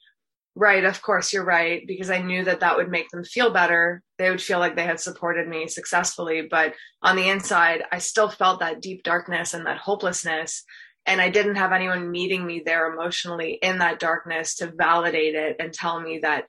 Right, 0.60 0.84
of 0.84 1.00
course, 1.02 1.32
you're 1.32 1.44
right, 1.44 1.86
because 1.86 2.10
I 2.10 2.18
knew 2.18 2.42
that 2.42 2.58
that 2.60 2.76
would 2.76 2.90
make 2.90 3.08
them 3.10 3.22
feel 3.22 3.52
better. 3.52 4.02
They 4.18 4.28
would 4.28 4.42
feel 4.42 4.58
like 4.58 4.74
they 4.74 4.82
had 4.82 4.98
supported 4.98 5.46
me 5.46 5.68
successfully. 5.68 6.48
But 6.50 6.74
on 7.00 7.14
the 7.14 7.28
inside, 7.28 7.84
I 7.92 7.98
still 7.98 8.28
felt 8.28 8.58
that 8.58 8.82
deep 8.82 9.04
darkness 9.04 9.54
and 9.54 9.66
that 9.66 9.78
hopelessness. 9.78 10.64
And 11.06 11.20
I 11.20 11.30
didn't 11.30 11.54
have 11.54 11.70
anyone 11.70 12.10
meeting 12.10 12.44
me 12.44 12.60
there 12.66 12.92
emotionally 12.92 13.60
in 13.62 13.78
that 13.78 14.00
darkness 14.00 14.56
to 14.56 14.72
validate 14.76 15.36
it 15.36 15.56
and 15.60 15.72
tell 15.72 16.00
me 16.00 16.18
that 16.22 16.46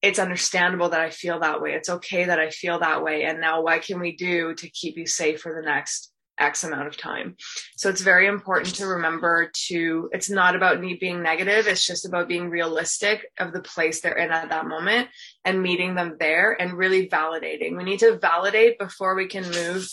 it's 0.00 0.18
understandable 0.18 0.90
that 0.90 1.00
I 1.00 1.10
feel 1.10 1.40
that 1.40 1.60
way. 1.60 1.72
It's 1.72 1.88
okay 1.88 2.24
that 2.24 2.38
I 2.38 2.50
feel 2.50 2.78
that 2.78 3.02
way. 3.02 3.24
And 3.24 3.40
now 3.40 3.62
what 3.62 3.82
can 3.82 4.00
we 4.00 4.16
do 4.16 4.54
to 4.54 4.70
keep 4.70 4.96
you 4.96 5.06
safe 5.06 5.40
for 5.40 5.54
the 5.54 5.66
next 5.66 6.12
X 6.38 6.62
amount 6.62 6.86
of 6.86 6.96
time? 6.96 7.36
So 7.76 7.88
it's 7.88 8.00
very 8.00 8.28
important 8.28 8.76
to 8.76 8.86
remember 8.86 9.50
to, 9.66 10.08
it's 10.12 10.30
not 10.30 10.54
about 10.54 10.80
me 10.80 10.94
being 10.94 11.20
negative. 11.20 11.66
It's 11.66 11.84
just 11.84 12.06
about 12.06 12.28
being 12.28 12.48
realistic 12.48 13.26
of 13.40 13.52
the 13.52 13.60
place 13.60 14.00
they're 14.00 14.12
in 14.12 14.30
at 14.30 14.50
that 14.50 14.68
moment 14.68 15.08
and 15.44 15.62
meeting 15.62 15.96
them 15.96 16.16
there 16.20 16.56
and 16.60 16.74
really 16.74 17.08
validating. 17.08 17.76
We 17.76 17.82
need 17.82 18.00
to 18.00 18.18
validate 18.18 18.78
before 18.78 19.16
we 19.16 19.26
can 19.26 19.50
move 19.50 19.88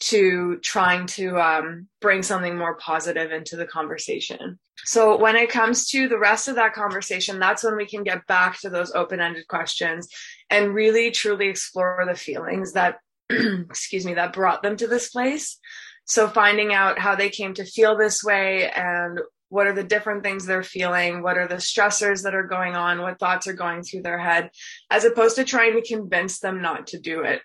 to 0.00 0.58
trying 0.62 1.06
to 1.06 1.38
um, 1.38 1.86
bring 2.00 2.22
something 2.22 2.56
more 2.56 2.74
positive 2.76 3.32
into 3.32 3.56
the 3.56 3.66
conversation. 3.66 4.58
So 4.84 5.18
when 5.18 5.36
it 5.36 5.50
comes 5.50 5.88
to 5.90 6.08
the 6.08 6.18
rest 6.18 6.48
of 6.48 6.54
that 6.54 6.72
conversation, 6.72 7.38
that's 7.38 7.62
when 7.62 7.76
we 7.76 7.86
can 7.86 8.02
get 8.02 8.26
back 8.26 8.58
to 8.60 8.70
those 8.70 8.92
open-ended 8.92 9.46
questions 9.46 10.08
and 10.48 10.74
really 10.74 11.10
truly 11.10 11.48
explore 11.48 12.02
the 12.06 12.14
feelings 12.14 12.72
that, 12.72 12.98
excuse 13.30 14.06
me, 14.06 14.14
that 14.14 14.32
brought 14.32 14.62
them 14.62 14.76
to 14.76 14.86
this 14.86 15.10
place. 15.10 15.58
So 16.06 16.28
finding 16.28 16.72
out 16.72 16.98
how 16.98 17.14
they 17.14 17.28
came 17.28 17.52
to 17.54 17.64
feel 17.64 17.96
this 17.96 18.24
way 18.24 18.70
and 18.70 19.20
what 19.50 19.66
are 19.66 19.74
the 19.74 19.84
different 19.84 20.22
things 20.22 20.46
they're 20.46 20.62
feeling 20.62 21.22
what 21.22 21.36
are 21.36 21.48
the 21.48 21.56
stressors 21.56 22.22
that 22.22 22.36
are 22.36 22.46
going 22.46 22.76
on 22.76 23.02
what 23.02 23.18
thoughts 23.18 23.48
are 23.48 23.52
going 23.52 23.82
through 23.82 24.00
their 24.00 24.18
head 24.18 24.48
as 24.90 25.04
opposed 25.04 25.34
to 25.34 25.44
trying 25.44 25.72
to 25.72 25.82
convince 25.82 26.38
them 26.38 26.62
not 26.62 26.86
to 26.86 27.00
do 27.00 27.22
it 27.22 27.42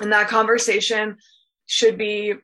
and 0.00 0.12
that 0.12 0.28
conversation 0.28 1.16
should 1.66 1.98
be 1.98 2.34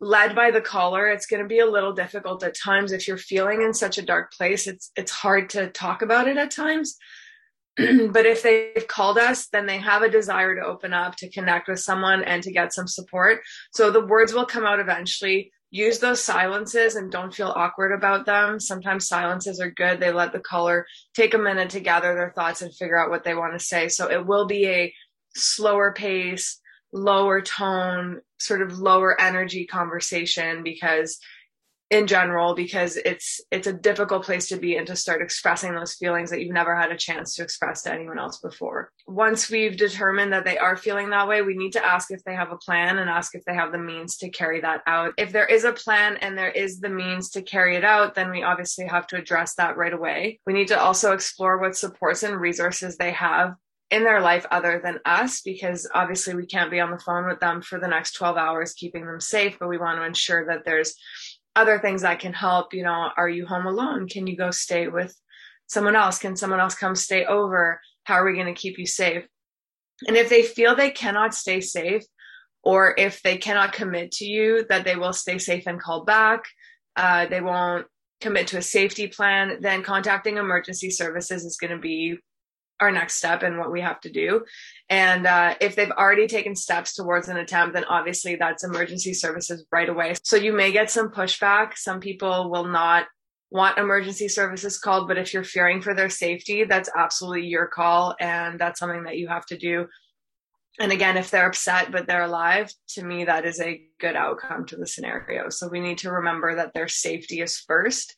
led 0.00 0.34
by 0.34 0.50
the 0.50 0.60
caller. 0.60 1.08
It's 1.08 1.26
going 1.26 1.42
to 1.42 1.48
be 1.48 1.58
a 1.58 1.70
little 1.70 1.92
difficult 1.92 2.42
at 2.42 2.56
times. 2.56 2.92
If 2.92 3.06
you're 3.06 3.18
feeling 3.18 3.62
in 3.62 3.74
such 3.74 3.98
a 3.98 4.02
dark 4.02 4.32
place 4.32 4.66
it's 4.66 4.90
it's 4.96 5.12
hard 5.12 5.50
to 5.50 5.68
talk 5.68 6.02
about 6.02 6.28
it 6.28 6.36
at 6.36 6.50
times. 6.50 6.96
But 7.76 8.26
if 8.26 8.42
they've 8.42 8.88
called 8.88 9.18
us 9.18 9.48
then 9.48 9.66
they 9.66 9.78
have 9.78 10.02
a 10.02 10.10
desire 10.10 10.54
to 10.54 10.66
open 10.66 10.92
up 10.92 11.16
to 11.16 11.30
connect 11.30 11.68
with 11.68 11.80
someone 11.80 12.24
and 12.24 12.42
to 12.42 12.52
get 12.52 12.72
some 12.72 12.88
support. 12.88 13.40
So 13.72 13.90
the 13.90 14.04
words 14.04 14.32
will 14.32 14.46
come 14.46 14.64
out 14.64 14.80
eventually. 14.80 15.52
Use 15.72 16.00
those 16.00 16.20
silences 16.20 16.96
and 16.96 17.12
don't 17.12 17.32
feel 17.32 17.52
awkward 17.54 17.92
about 17.92 18.26
them. 18.26 18.58
Sometimes 18.58 19.06
silences 19.06 19.60
are 19.60 19.70
good. 19.70 20.00
They 20.00 20.12
let 20.12 20.32
the 20.32 20.40
caller 20.40 20.84
take 21.14 21.34
a 21.34 21.38
minute 21.38 21.70
to 21.70 21.80
gather 21.80 22.12
their 22.14 22.32
thoughts 22.34 22.62
and 22.62 22.74
figure 22.74 22.98
out 22.98 23.10
what 23.10 23.22
they 23.22 23.36
want 23.36 23.52
to 23.52 23.64
say. 23.64 23.88
So 23.88 24.10
it 24.10 24.26
will 24.26 24.46
be 24.46 24.66
a 24.66 24.94
slower 25.36 25.92
pace 25.92 26.60
lower 26.92 27.40
tone, 27.40 28.20
sort 28.40 28.62
of 28.62 28.78
lower 28.78 29.20
energy 29.20 29.66
conversation 29.66 30.62
because 30.62 31.18
in 31.90 32.06
general 32.06 32.54
because 32.54 32.96
it's 32.96 33.40
it's 33.50 33.66
a 33.66 33.72
difficult 33.72 34.24
place 34.24 34.48
to 34.48 34.56
be 34.56 34.76
and 34.76 34.86
to 34.86 34.94
start 34.94 35.20
expressing 35.20 35.74
those 35.74 35.94
feelings 35.94 36.30
that 36.30 36.40
you've 36.40 36.54
never 36.54 36.74
had 36.74 36.92
a 36.92 36.96
chance 36.96 37.34
to 37.34 37.42
express 37.42 37.82
to 37.82 37.92
anyone 37.92 38.18
else 38.18 38.38
before. 38.38 38.92
Once 39.08 39.50
we've 39.50 39.76
determined 39.76 40.32
that 40.32 40.44
they 40.44 40.56
are 40.56 40.76
feeling 40.76 41.10
that 41.10 41.26
way, 41.26 41.42
we 41.42 41.56
need 41.56 41.72
to 41.72 41.84
ask 41.84 42.12
if 42.12 42.22
they 42.22 42.34
have 42.34 42.52
a 42.52 42.56
plan 42.56 42.98
and 42.98 43.10
ask 43.10 43.34
if 43.34 43.44
they 43.44 43.54
have 43.54 43.72
the 43.72 43.78
means 43.78 44.16
to 44.16 44.28
carry 44.28 44.60
that 44.60 44.82
out. 44.86 45.12
If 45.18 45.32
there 45.32 45.46
is 45.46 45.64
a 45.64 45.72
plan 45.72 46.16
and 46.18 46.38
there 46.38 46.50
is 46.50 46.78
the 46.78 46.88
means 46.88 47.30
to 47.30 47.42
carry 47.42 47.76
it 47.76 47.84
out, 47.84 48.14
then 48.14 48.30
we 48.30 48.44
obviously 48.44 48.86
have 48.86 49.08
to 49.08 49.16
address 49.16 49.56
that 49.56 49.76
right 49.76 49.92
away. 49.92 50.38
We 50.46 50.52
need 50.52 50.68
to 50.68 50.80
also 50.80 51.12
explore 51.12 51.58
what 51.58 51.76
supports 51.76 52.22
and 52.22 52.40
resources 52.40 52.96
they 52.96 53.12
have 53.12 53.56
in 53.90 54.04
their 54.04 54.20
life 54.20 54.46
other 54.50 54.80
than 54.82 55.00
us 55.04 55.40
because 55.40 55.88
obviously 55.94 56.34
we 56.34 56.46
can't 56.46 56.70
be 56.70 56.80
on 56.80 56.90
the 56.90 56.98
phone 56.98 57.26
with 57.26 57.40
them 57.40 57.60
for 57.60 57.80
the 57.80 57.88
next 57.88 58.12
12 58.12 58.36
hours 58.36 58.72
keeping 58.72 59.04
them 59.04 59.20
safe 59.20 59.56
but 59.58 59.68
we 59.68 59.78
want 59.78 59.98
to 59.98 60.04
ensure 60.04 60.46
that 60.46 60.64
there's 60.64 60.94
other 61.56 61.78
things 61.78 62.02
that 62.02 62.20
can 62.20 62.32
help. 62.32 62.74
You 62.74 62.84
know 62.84 63.10
are 63.16 63.28
you 63.28 63.46
home 63.46 63.66
alone? 63.66 64.08
Can 64.08 64.26
you 64.26 64.36
go 64.36 64.50
stay 64.50 64.88
with 64.88 65.14
someone 65.66 65.96
else? 65.96 66.18
Can 66.18 66.36
someone 66.36 66.60
else 66.60 66.74
come 66.74 66.94
stay 66.94 67.24
over? 67.24 67.80
How 68.04 68.14
are 68.14 68.24
we 68.24 68.34
going 68.34 68.52
to 68.52 68.60
keep 68.60 68.78
you 68.78 68.86
safe? 68.86 69.24
And 70.06 70.16
if 70.16 70.28
they 70.28 70.42
feel 70.42 70.74
they 70.74 70.90
cannot 70.90 71.34
stay 71.34 71.60
safe 71.60 72.04
or 72.62 72.94
if 72.98 73.22
they 73.22 73.36
cannot 73.36 73.72
commit 73.72 74.12
to 74.12 74.24
you 74.24 74.64
that 74.68 74.84
they 74.84 74.96
will 74.96 75.12
stay 75.12 75.38
safe 75.38 75.66
and 75.66 75.80
call 75.80 76.04
back 76.04 76.44
uh, 76.96 77.26
they 77.26 77.40
won't 77.40 77.86
commit 78.20 78.46
to 78.48 78.58
a 78.58 78.62
safety 78.62 79.06
plan 79.06 79.58
then 79.60 79.82
contacting 79.82 80.36
emergency 80.36 80.90
services 80.90 81.44
is 81.44 81.56
going 81.56 81.70
to 81.70 81.78
be 81.78 82.18
our 82.80 82.90
next 82.90 83.14
step 83.14 83.42
and 83.42 83.58
what 83.58 83.70
we 83.70 83.80
have 83.80 84.00
to 84.00 84.10
do. 84.10 84.44
And 84.88 85.26
uh, 85.26 85.54
if 85.60 85.76
they've 85.76 85.90
already 85.90 86.26
taken 86.26 86.56
steps 86.56 86.94
towards 86.94 87.28
an 87.28 87.36
attempt, 87.36 87.74
then 87.74 87.84
obviously 87.84 88.36
that's 88.36 88.64
emergency 88.64 89.14
services 89.14 89.64
right 89.70 89.88
away. 89.88 90.14
So 90.24 90.36
you 90.36 90.52
may 90.52 90.72
get 90.72 90.90
some 90.90 91.10
pushback. 91.10 91.76
Some 91.76 92.00
people 92.00 92.50
will 92.50 92.64
not 92.64 93.06
want 93.50 93.78
emergency 93.78 94.28
services 94.28 94.78
called, 94.78 95.08
but 95.08 95.18
if 95.18 95.34
you're 95.34 95.44
fearing 95.44 95.82
for 95.82 95.94
their 95.94 96.08
safety, 96.08 96.64
that's 96.64 96.88
absolutely 96.96 97.46
your 97.46 97.66
call. 97.66 98.14
And 98.20 98.58
that's 98.58 98.78
something 98.78 99.04
that 99.04 99.18
you 99.18 99.28
have 99.28 99.46
to 99.46 99.58
do. 99.58 99.86
And 100.78 100.92
again, 100.92 101.16
if 101.16 101.30
they're 101.30 101.48
upset 101.48 101.92
but 101.92 102.06
they're 102.06 102.22
alive, 102.22 102.72
to 102.90 103.04
me, 103.04 103.24
that 103.24 103.44
is 103.44 103.60
a 103.60 103.82
good 103.98 104.16
outcome 104.16 104.66
to 104.66 104.76
the 104.76 104.86
scenario. 104.86 105.50
So 105.50 105.68
we 105.68 105.80
need 105.80 105.98
to 105.98 106.12
remember 106.12 106.54
that 106.56 106.72
their 106.74 106.88
safety 106.88 107.40
is 107.40 107.58
first. 107.58 108.14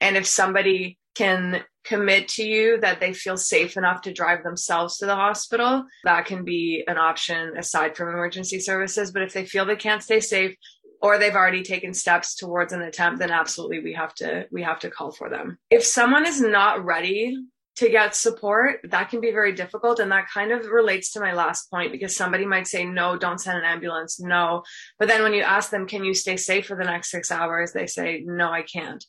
And 0.00 0.16
if 0.16 0.26
somebody 0.26 0.98
can 1.18 1.64
commit 1.84 2.28
to 2.28 2.44
you 2.44 2.78
that 2.80 3.00
they 3.00 3.12
feel 3.12 3.36
safe 3.36 3.76
enough 3.76 4.02
to 4.02 4.12
drive 4.12 4.44
themselves 4.44 4.98
to 4.98 5.06
the 5.06 5.16
hospital, 5.16 5.84
that 6.04 6.26
can 6.26 6.44
be 6.44 6.84
an 6.86 6.96
option 6.96 7.56
aside 7.56 7.96
from 7.96 8.10
emergency 8.10 8.60
services. 8.60 9.10
But 9.10 9.22
if 9.22 9.32
they 9.32 9.44
feel 9.44 9.66
they 9.66 9.74
can't 9.76 10.02
stay 10.02 10.20
safe 10.20 10.54
or 11.02 11.18
they've 11.18 11.34
already 11.34 11.62
taken 11.62 11.92
steps 11.92 12.36
towards 12.36 12.72
an 12.72 12.82
attempt, 12.82 13.18
then 13.18 13.30
absolutely 13.30 13.80
we 13.80 13.94
have 13.94 14.14
to 14.16 14.46
we 14.52 14.62
have 14.62 14.78
to 14.80 14.90
call 14.90 15.10
for 15.10 15.28
them. 15.28 15.58
If 15.70 15.84
someone 15.84 16.24
is 16.26 16.40
not 16.40 16.84
ready 16.84 17.36
to 17.76 17.88
get 17.88 18.14
support, 18.14 18.80
that 18.90 19.08
can 19.08 19.20
be 19.20 19.30
very 19.30 19.52
difficult. 19.52 20.00
And 20.00 20.10
that 20.10 20.28
kind 20.28 20.52
of 20.52 20.66
relates 20.66 21.12
to 21.12 21.20
my 21.20 21.32
last 21.32 21.70
point 21.70 21.92
because 21.92 22.16
somebody 22.16 22.44
might 22.44 22.66
say, 22.66 22.84
no, 22.84 23.16
don't 23.16 23.40
send 23.40 23.56
an 23.56 23.64
ambulance. 23.64 24.20
No. 24.20 24.64
But 24.98 25.06
then 25.06 25.22
when 25.22 25.32
you 25.32 25.42
ask 25.42 25.70
them, 25.70 25.86
can 25.86 26.02
you 26.02 26.12
stay 26.12 26.36
safe 26.36 26.66
for 26.66 26.76
the 26.76 26.84
next 26.84 27.10
six 27.10 27.30
hours? 27.30 27.72
They 27.72 27.86
say, 27.86 28.24
no, 28.26 28.50
I 28.50 28.62
can't 28.62 29.04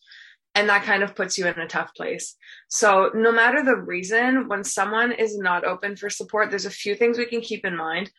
and 0.55 0.67
that 0.69 0.83
kind 0.83 1.03
of 1.03 1.15
puts 1.15 1.37
you 1.37 1.47
in 1.47 1.59
a 1.59 1.67
tough 1.67 1.93
place. 1.95 2.35
So, 2.67 3.11
no 3.13 3.31
matter 3.31 3.63
the 3.63 3.75
reason, 3.75 4.47
when 4.47 4.63
someone 4.63 5.11
is 5.11 5.37
not 5.37 5.63
open 5.63 5.95
for 5.95 6.09
support, 6.09 6.49
there's 6.49 6.65
a 6.65 6.71
few 6.71 6.95
things 6.95 7.17
we 7.17 7.25
can 7.25 7.41
keep 7.41 7.65
in 7.65 7.75
mind. 7.75 8.11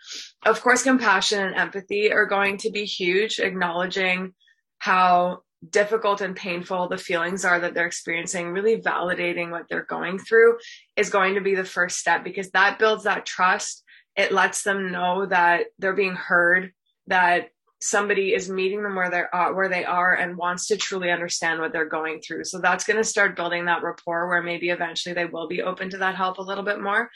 Of 0.45 0.61
course, 0.63 0.83
compassion 0.83 1.45
and 1.45 1.57
empathy 1.57 2.13
are 2.13 2.27
going 2.27 2.57
to 2.59 2.71
be 2.71 2.85
huge, 2.85 3.41
acknowledging 3.41 4.33
how 4.79 5.43
difficult 5.69 6.23
and 6.23 6.35
painful 6.35 6.89
the 6.89 6.97
feelings 6.97 7.45
are 7.45 7.61
that 7.61 7.75
they're 7.75 7.87
experiencing, 7.87 8.51
really 8.51 8.81
validating 8.81 9.51
what 9.51 9.67
they're 9.69 9.85
going 9.85 10.19
through 10.19 10.57
is 10.97 11.11
going 11.11 11.35
to 11.35 11.41
be 11.41 11.55
the 11.55 11.65
first 11.65 11.99
step 11.99 12.25
because 12.25 12.51
that 12.53 12.79
builds 12.79 13.05
that 13.05 13.27
trust. 13.27 13.85
It 14.17 14.33
lets 14.33 14.63
them 14.63 14.91
know 14.91 15.27
that 15.27 15.67
they're 15.79 15.93
being 15.93 16.17
heard, 16.17 16.73
that 17.09 17.51
somebody 17.81 18.35
is 18.35 18.51
meeting 18.51 18.83
them 18.83 18.95
where 18.95 19.11
they're 19.11 19.35
uh, 19.35 19.53
where 19.53 19.69
they 19.69 19.85
are 19.85 20.15
and 20.15 20.37
wants 20.37 20.67
to 20.69 20.77
truly 20.77 21.11
understand 21.11 21.61
what 21.61 21.73
they're 21.73 21.89
going 21.89 22.21
through. 22.21 22.45
So 22.45 22.61
that's 22.61 22.85
going 22.85 22.99
to 22.99 23.05
start 23.05 23.37
building 23.37 23.65
that 23.65 23.83
rapport 23.83 24.29
where 24.29 24.43
maybe 24.43 24.69
eventually 24.69 25.15
they 25.15 25.25
will 25.25 25.49
be 25.49 25.63
open 25.63 25.91
to 25.91 25.99
that 25.99 26.15
help 26.15 26.39
a 26.39 26.43
little 26.43 26.65
bit 26.65 26.81
more. 26.81 27.11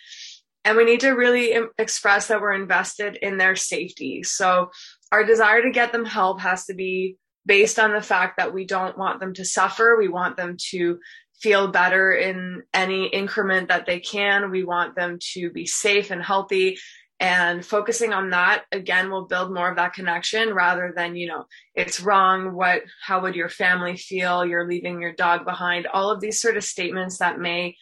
And 0.64 0.76
we 0.76 0.85
need 0.85 1.00
to 1.00 1.11
really 1.11 1.54
express 1.76 2.28
that 2.28 2.40
we're 2.40 2.54
invested 2.54 3.16
in 3.21 3.37
their 3.37 3.54
safety. 3.54 4.23
So 4.23 4.71
our 5.12 5.25
desire 5.25 5.62
to 5.62 5.71
get 5.71 5.92
them 5.92 6.06
help 6.06 6.40
has 6.40 6.64
to 6.66 6.75
be 6.75 7.18
based 7.44 7.78
on 7.78 7.92
the 7.92 8.00
fact 8.00 8.38
that 8.38 8.54
we 8.54 8.64
don't 8.64 8.97
want 8.97 9.21
them 9.21 9.35
to 9.35 9.44
suffer. 9.44 9.97
We 9.99 10.09
want 10.09 10.38
them 10.38 10.56
to 10.71 10.99
feel 11.40 11.68
better 11.68 12.12
in 12.12 12.62
any 12.73 13.06
increment 13.09 13.68
that 13.68 13.85
they 13.85 14.00
can. 14.00 14.50
We 14.50 14.64
want 14.64 14.97
them 14.97 15.18
to 15.35 15.50
be 15.50 15.66
safe 15.66 16.11
and 16.11 16.23
healthy. 16.23 16.78
And 17.21 17.64
focusing 17.64 18.12
on 18.12 18.30
that 18.30 18.64
again 18.73 19.11
will 19.11 19.26
build 19.26 19.54
more 19.54 19.71
of 19.71 19.76
that 19.76 19.94
connection 19.94 20.52
rather 20.52 20.92
than, 20.94 21.16
you 21.16 21.28
know, 21.28 21.47
it's 21.75 22.00
wrong. 22.00 22.54
What, 22.54 22.83
how 23.02 23.21
would 23.23 23.37
your 23.37 23.49
family 23.49 23.97
feel? 23.97 24.44
You're 24.44 24.68
leaving 24.68 25.00
your 25.00 25.12
dog 25.12 25.44
behind. 25.44 25.87
All 25.87 26.11
of 26.11 26.21
these 26.21 26.42
sort 26.42 26.56
of 26.56 26.64
statements 26.64 27.18
that 27.18 27.38
may 27.38 27.76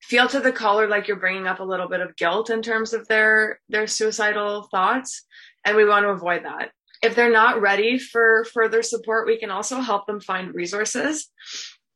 feel 0.00 0.26
to 0.28 0.40
the 0.40 0.52
caller 0.52 0.88
like 0.88 1.06
you're 1.06 1.18
bringing 1.18 1.46
up 1.46 1.60
a 1.60 1.64
little 1.64 1.88
bit 1.88 2.00
of 2.00 2.16
guilt 2.16 2.50
in 2.50 2.62
terms 2.62 2.94
of 2.94 3.06
their, 3.08 3.60
their 3.68 3.86
suicidal 3.86 4.68
thoughts. 4.70 5.26
And 5.64 5.76
we 5.76 5.84
want 5.84 6.04
to 6.04 6.10
avoid 6.10 6.44
that 6.44 6.70
if 7.02 7.14
they're 7.14 7.32
not 7.32 7.60
ready 7.60 7.98
for 7.98 8.44
further 8.52 8.82
support, 8.82 9.26
we 9.26 9.38
can 9.38 9.50
also 9.50 9.80
help 9.80 10.06
them 10.06 10.20
find 10.20 10.54
resources. 10.54 11.30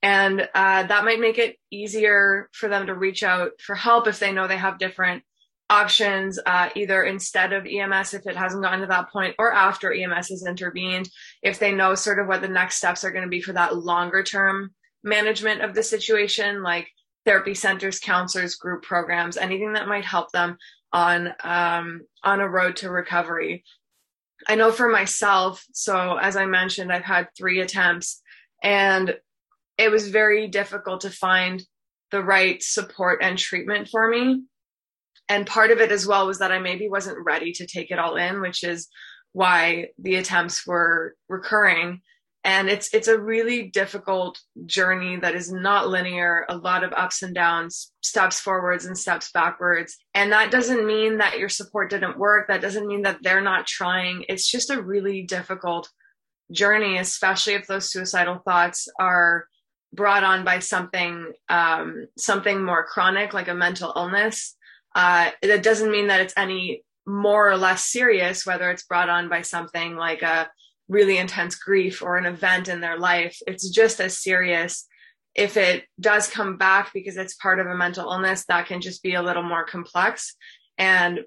And 0.03 0.49
uh, 0.55 0.85
that 0.85 1.05
might 1.05 1.21
make 1.21 1.39
it 1.39 1.57
easier 1.71 2.49
for 2.53 2.69
them 2.69 2.87
to 2.87 2.95
reach 2.95 3.23
out 3.23 3.53
for 3.61 3.75
help 3.75 4.07
if 4.07 4.19
they 4.19 4.33
know 4.33 4.49
they 4.49 4.57
have 4.57 4.79
different 4.79 5.23
options, 5.73 6.39
uh, 6.45 6.69
either 6.77 7.03
instead 7.05 7.55
of 7.55 7.67
EMS 7.67 8.13
if 8.13 8.27
it 8.27 8.37
hasn't 8.37 8.63
gotten 8.63 8.81
to 8.81 8.87
that 8.87 9.11
point, 9.11 9.35
or 9.39 9.53
after 9.53 9.93
EMS 9.93 10.29
has 10.29 10.47
intervened, 10.47 11.09
if 11.43 11.59
they 11.59 11.73
know 11.73 11.95
sort 11.95 12.19
of 12.19 12.27
what 12.27 12.43
the 12.43 12.49
next 12.49 12.77
steps 12.77 13.05
are 13.05 13.11
going 13.11 13.25
to 13.25 13.31
be 13.31 13.41
for 13.41 13.55
that 13.55 13.77
longer 13.77 14.23
term 14.23 14.71
management 15.03 15.63
of 15.63 15.75
the 15.75 15.83
situation, 15.83 16.63
like 16.63 16.89
therapy 17.25 17.55
centers, 17.55 17.99
counselors, 17.99 18.57
group 18.57 18.83
programs, 18.83 19.39
anything 19.39 19.73
that 19.73 19.89
might 19.89 20.05
help 20.05 20.31
them 20.33 20.59
on 20.93 21.33
um, 21.43 22.03
on 22.23 22.41
a 22.41 22.49
road 22.49 22.77
to 22.77 22.91
recovery. 22.91 23.65
I 24.47 24.57
know 24.57 24.73
for 24.73 24.89
myself, 24.89 25.65
so 25.73 26.19
as 26.19 26.37
I 26.37 26.47
mentioned, 26.47 26.93
I've 26.93 27.05
had 27.05 27.29
three 27.37 27.61
attempts 27.61 28.21
and 28.63 29.17
it 29.79 29.91
was 29.91 30.09
very 30.09 30.49
difficult 30.49 31.03
to 31.03 31.11
find 31.11 31.63
the 32.11 32.23
right 32.23 32.63
support 32.63 33.21
and 33.23 33.39
treatment 33.39 33.89
for 33.89 34.09
me. 34.09 34.43
And 35.33 35.47
part 35.47 35.71
of 35.71 35.81
it 35.81 35.91
as 35.91 36.07
well 36.07 36.27
was 36.27 36.41
that 36.41 36.53
I 36.53 36.59
maybe 36.59 36.91
wasn't 36.91 37.25
ready 37.25 37.53
to 37.53 37.67
take 37.67 37.91
it 37.91 37.99
all 37.99 38.17
in, 38.17 38.43
which 38.43 38.63
is 38.63 38.89
why 39.33 39.87
the 39.99 40.17
attempts 40.17 40.67
were 40.67 41.15
recurring. 41.27 42.03
And 42.45 42.69
it's 42.69 42.93
it's 42.93 43.09
a 43.09 43.19
really 43.19 43.71
difficult 43.71 44.39
journey 44.67 45.17
that 45.17 45.35
is 45.35 45.51
not 45.51 45.89
linear 45.89 46.45
a 46.51 46.57
lot 46.57 46.85
of 46.85 46.93
ups 46.93 47.23
and 47.23 47.35
downs 47.35 47.93
steps 48.03 48.41
forwards 48.41 48.85
and 48.85 48.99
steps 48.99 49.31
backwards. 49.33 49.97
And 50.13 50.33
that 50.33 50.51
doesn't 50.51 50.87
mean 50.87 51.17
that 51.17 51.39
your 51.39 51.49
support 51.49 51.89
didn't 51.89 52.19
work. 52.19 52.49
That 52.49 52.61
doesn't 52.61 52.87
mean 52.87 53.01
that 53.03 53.23
they're 53.23 53.41
not 53.41 53.67
trying. 53.67 54.27
It's 54.29 54.51
just 54.51 54.69
a 54.69 54.83
really 54.83 55.23
difficult 55.23 55.89
journey 56.51 56.99
especially 56.99 57.55
if 57.55 57.67
those 57.67 57.91
suicidal 57.91 58.43
thoughts 58.45 58.87
are 59.01 59.47
brought 59.95 60.25
on 60.25 60.45
by 60.45 60.59
something 60.59 61.33
um, 61.49 62.07
something 62.19 62.63
more 62.63 62.85
chronic 62.85 63.33
like 63.33 63.49
a 63.49 63.55
mental 63.55 63.95
illness 63.97 64.57
uh, 64.95 65.31
it 65.41 65.63
doesn't 65.63 65.91
mean 65.91 66.09
that 66.09 66.21
it's 66.21 66.35
any 66.37 66.83
more 67.07 67.51
or 67.51 67.57
less 67.57 67.85
serious 67.85 68.47
whether 68.47 68.71
it's 68.71 68.85
brought 68.85 69.09
on 69.09 69.29
by 69.29 69.43
something 69.43 69.97
like 69.97 70.23
a 70.23 70.49
really 70.89 71.19
intense 71.19 71.55
grief 71.55 72.03
or 72.03 72.17
an 72.17 72.27
event 72.27 72.69
in 72.69 72.81
their 72.81 72.99
life, 72.99 73.37
it's 73.47 73.69
just 73.71 74.01
as 74.01 74.19
serious. 74.19 74.87
If 75.35 75.57
it 75.57 75.85
does 75.99 76.29
come 76.29 76.59
back 76.59 76.93
because 76.93 77.17
it's 77.17 77.35
part 77.35 77.59
of 77.59 77.67
a 77.67 77.75
mental 77.75 78.11
illness, 78.11 78.45
that 78.47 78.67
can 78.67 78.81
just 78.81 79.03
be 79.03 79.15
a 79.15 79.23
little 79.23 79.43
more 79.43 79.65
complex. 79.65 80.35
And 80.77 81.21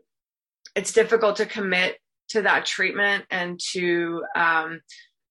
it's 0.76 0.94
difficult 0.94 1.38
to 1.38 1.46
commit 1.46 1.98
to 2.30 2.44
that 2.44 2.66
treatment 2.66 3.26
and 3.32 3.60
to 3.72 4.24
um, 4.36 4.82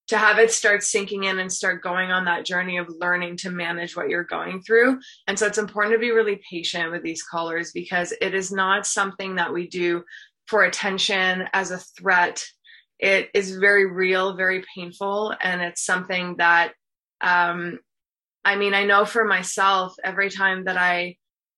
to 0.08 0.18
have 0.18 0.38
it 0.38 0.52
start 0.52 0.82
sinking 0.82 1.24
in 1.24 1.38
and 1.38 1.50
start 1.50 1.82
going 1.82 2.10
on 2.10 2.26
that 2.26 2.44
journey 2.44 2.76
of 2.76 2.94
learning 3.00 3.36
to 3.38 3.50
manage 3.50 3.96
what 3.96 4.08
you're 4.08 4.24
going 4.24 4.62
through. 4.62 4.98
And 5.26 5.38
so 5.38 5.46
it's 5.46 5.58
important 5.58 5.94
to 5.94 5.98
be 5.98 6.10
really 6.10 6.40
patient 6.50 6.92
with 6.92 7.02
these 7.02 7.22
callers 7.22 7.72
because 7.72 8.12
it 8.20 8.34
is 8.34 8.52
not 8.52 8.86
something 8.86 9.36
that 9.36 9.52
we 9.52 9.66
do 9.66 10.04
for 10.46 10.64
attention 10.64 11.48
as 11.54 11.70
a 11.70 11.78
threat 11.78 12.44
it 12.98 13.28
is 13.34 13.56
very 13.56 13.90
real, 13.90 14.36
very 14.36 14.64
painful, 14.74 15.34
and 15.42 15.60
it's 15.60 15.84
something 15.84 16.36
that 16.38 16.72
um, 17.20 17.78
I 18.44 18.56
mean, 18.56 18.74
I 18.74 18.84
know 18.84 19.04
for 19.04 19.24
myself, 19.24 19.94
every 20.04 20.30
time 20.30 20.64
that 20.64 20.76
I 20.76 21.16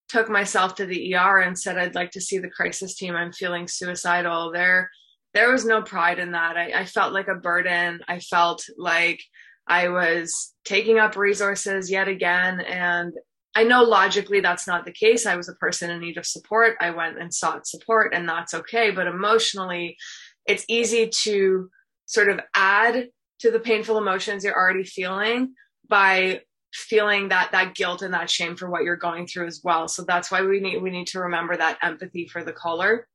took 0.09 0.29
myself 0.29 0.77
to 0.77 0.87
the 0.87 1.15
ER 1.17 1.39
and 1.39 1.59
said 1.59 1.77
I'd 1.77 1.97
like 1.97 2.13
to 2.13 2.21
see 2.21 2.39
the 2.39 2.51
crisis 2.51 2.95
team, 2.95 3.17
I'm 3.17 3.33
feeling 3.33 3.67
suicidal. 3.67 4.53
There, 4.53 4.91
there 5.37 5.53
was 5.53 5.67
no 5.67 5.83
pride 5.83 6.19
in 6.19 6.33
that. 6.33 6.57
I, 6.57 6.81
I 6.81 6.85
felt 6.87 7.13
like 7.13 7.29
a 7.29 7.35
burden. 7.35 8.01
I 8.09 8.21
felt 8.21 8.65
like 8.79 9.23
I 9.69 9.89
was 9.89 10.55
taking 10.65 10.99
up 10.99 11.15
resources 11.15 11.91
yet 11.91 12.09
again, 12.09 12.61
and 12.61 13.13
I 13.55 13.65
know 13.65 13.83
logically 13.83 14.41
that's 14.41 14.67
not 14.67 14.87
the 14.87 14.93
case. 14.93 15.27
I 15.27 15.37
was 15.37 15.51
a 15.51 15.55
person 15.57 15.91
in 15.91 16.01
need 16.01 16.17
of 16.17 16.25
support. 16.25 16.77
I 16.81 16.91
went 16.91 17.21
and 17.21 17.35
sought 17.35 17.67
support, 17.67 18.15
and 18.15 18.27
that's 18.27 18.55
okay. 18.55 18.91
But 18.91 19.09
emotionally, 19.09 19.99
it's 20.47 20.65
easy 20.69 21.11
to 21.25 21.69
sort 22.07 22.31
of 22.31 22.41
add 22.55 23.09
to 23.41 23.51
the 23.51 23.61
painful 23.61 23.99
emotions 23.99 24.43
you're 24.43 24.57
already 24.57 24.85
feeling 24.85 25.53
by 25.87 26.41
feeling 26.73 27.29
that 27.29 27.53
that 27.53 27.75
guilt 27.75 28.01
and 28.01 28.15
that 28.15 28.31
shame 28.31 28.57
for 28.57 28.71
what 28.71 28.85
you're 28.85 28.97
going 28.97 29.27
through 29.27 29.47
as 29.47 29.61
well 29.65 29.89
so 29.89 30.05
that's 30.05 30.31
why 30.31 30.43
we 30.43 30.61
need 30.61 30.83
we 30.83 30.91
need 30.91 31.07
to 31.07 31.21
remember 31.21 31.57
that 31.57 31.79
empathy 31.83 32.27
for 32.27 32.45
the 32.45 32.53
caller 32.53 33.07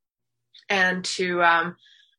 and 0.69 1.03
to 1.03 1.43
um, 1.43 1.75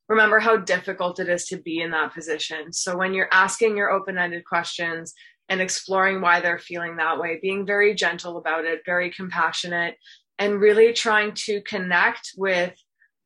remember 0.08 0.38
how 0.38 0.56
difficult 0.56 1.20
it 1.20 1.28
is 1.28 1.46
to 1.46 1.56
be 1.56 1.80
in 1.80 1.90
that 1.92 2.14
position. 2.14 2.72
So 2.72 2.96
when 2.96 3.14
you're 3.14 3.28
asking 3.32 3.76
your 3.76 3.90
open-ended 3.90 4.44
questions 4.44 5.14
and 5.48 5.60
exploring 5.60 6.20
why 6.20 6.40
they're 6.40 6.58
feeling 6.58 6.96
that 6.96 7.18
way 7.18 7.38
being 7.40 7.66
very 7.66 7.94
gentle 7.94 8.38
about 8.38 8.64
it 8.64 8.82
very 8.86 9.10
compassionate 9.10 9.96
and 10.38 10.60
really 10.60 10.92
trying 10.92 11.32
to 11.34 11.60
connect 11.62 12.32
with 12.36 12.72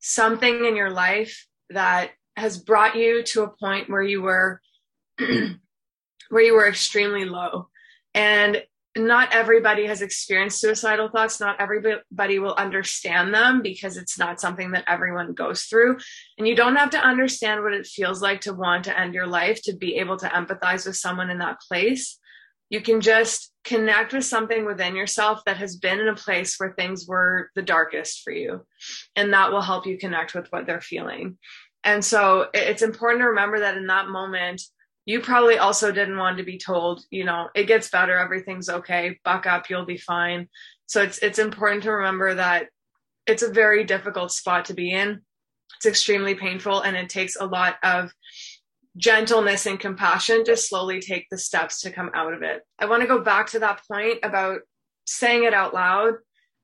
something 0.01 0.65
in 0.65 0.77
your 0.77 0.91
life 0.91 1.47
that 1.71 2.11
has 2.37 2.59
brought 2.59 2.97
you 2.97 3.23
to 3.23 3.43
a 3.43 3.57
point 3.57 3.89
where 3.89 4.03
you 4.03 4.23
were 4.23 4.61
where 5.19 6.43
you 6.43 6.55
were 6.55 6.69
extremely 6.69 7.25
low. 7.25 7.69
And 8.15 8.63
not 8.97 9.35
everybody 9.35 9.87
has 9.87 10.03
experienced 10.03 10.61
suicidal 10.61 11.09
thoughts 11.09 11.39
not 11.39 11.61
everybody 11.61 12.39
will 12.39 12.55
understand 12.55 13.35
them 13.35 13.63
because 13.63 13.97
it's 13.97 14.19
not 14.19 14.41
something 14.41 14.73
that 14.73 14.85
everyone 14.89 15.35
goes 15.35 15.65
through 15.65 15.99
and 16.39 16.49
you 16.49 16.57
don't 16.57 16.77
have 16.77 16.91
to 16.91 16.99
understand 16.99 17.63
what 17.63 17.75
it 17.75 17.87
feels 17.87 18.23
like 18.23 18.41
to 18.41 18.55
want 18.55 18.85
to 18.85 18.99
end 18.99 19.15
your 19.15 19.27
life 19.27 19.61
to 19.63 19.75
be 19.75 19.97
able 19.97 20.17
to 20.17 20.29
empathize 20.29 20.87
with 20.87 20.97
someone 20.97 21.31
in 21.31 21.39
that 21.39 21.61
place 21.69 22.19
you 22.69 22.81
can 22.81 23.01
just 23.01 23.53
connect 23.65 24.13
with 24.13 24.25
something 24.25 24.65
within 24.65 24.97
yourself 24.97 25.43
that 25.47 25.59
has 25.59 25.77
been 25.77 26.01
in 26.01 26.09
a 26.09 26.15
place 26.15 26.57
where 26.57 26.73
things 26.73 27.07
were 27.07 27.51
the 27.55 27.63
darkest 27.63 28.23
for 28.23 28.33
you. 28.33 28.67
And 29.15 29.33
that 29.33 29.53
will 29.53 29.61
help 29.61 29.87
you 29.87 29.99
connect 29.99 30.35
with 30.35 30.49
what 30.51 30.67
they're 30.67 30.81
feeling. 30.81 31.39
And 31.85 32.05
so 32.05 32.49
it's 32.53 32.83
important 32.83 33.23
to 33.23 33.29
remember 33.29 33.61
that 33.61 33.77
in 33.77 33.87
that 33.87 34.09
moment, 34.09 34.63
you 35.07 35.21
probably 35.21 35.57
also 35.57 35.93
didn't 35.93 36.19
want 36.19 36.37
to 36.37 36.43
be 36.43 36.59
told, 36.59 37.05
you 37.11 37.25
know, 37.25 37.49
it 37.55 37.69
gets 37.69 37.89
better, 37.89 38.19
everything's 38.19 38.69
okay, 38.69 39.19
buck 39.25 39.47
up, 39.47 39.71
you'll 39.71 39.87
be 39.87 39.97
fine. 39.97 40.49
So 40.87 41.03
it's 41.03 41.19
it's 41.19 41.39
important 41.39 41.85
to 41.85 41.93
remember 41.93 42.35
that 42.35 42.67
it's 43.27 43.43
a 43.43 43.53
very 43.53 43.85
difficult 43.85 44.33
spot 44.33 44.67
to 44.67 44.75
be 44.75 44.91
in. 44.91 45.23
It's 45.77 45.87
extremely 45.87 46.35
painful 46.35 46.81
and 46.81 46.97
it 46.97 47.09
takes 47.09 47.37
a 47.37 47.47
lot 47.47 47.77
of 47.83 48.13
gentleness 48.97 49.67
and 49.67 49.79
compassion 49.79 50.45
to 50.45 50.57
slowly 50.57 51.01
take 51.01 51.27
the 51.31 51.39
steps 51.39 51.83
to 51.83 51.93
come 51.93 52.11
out 52.15 52.33
of 52.33 52.43
it. 52.43 52.63
I 52.79 52.87
want 52.87 53.03
to 53.03 53.09
go 53.09 53.21
back 53.21 53.51
to 53.51 53.61
that 53.61 53.83
point 53.91 54.21
about 54.23 54.61
saying 55.07 55.45
it 55.45 55.55
out 55.55 55.73
loud. 55.73 56.15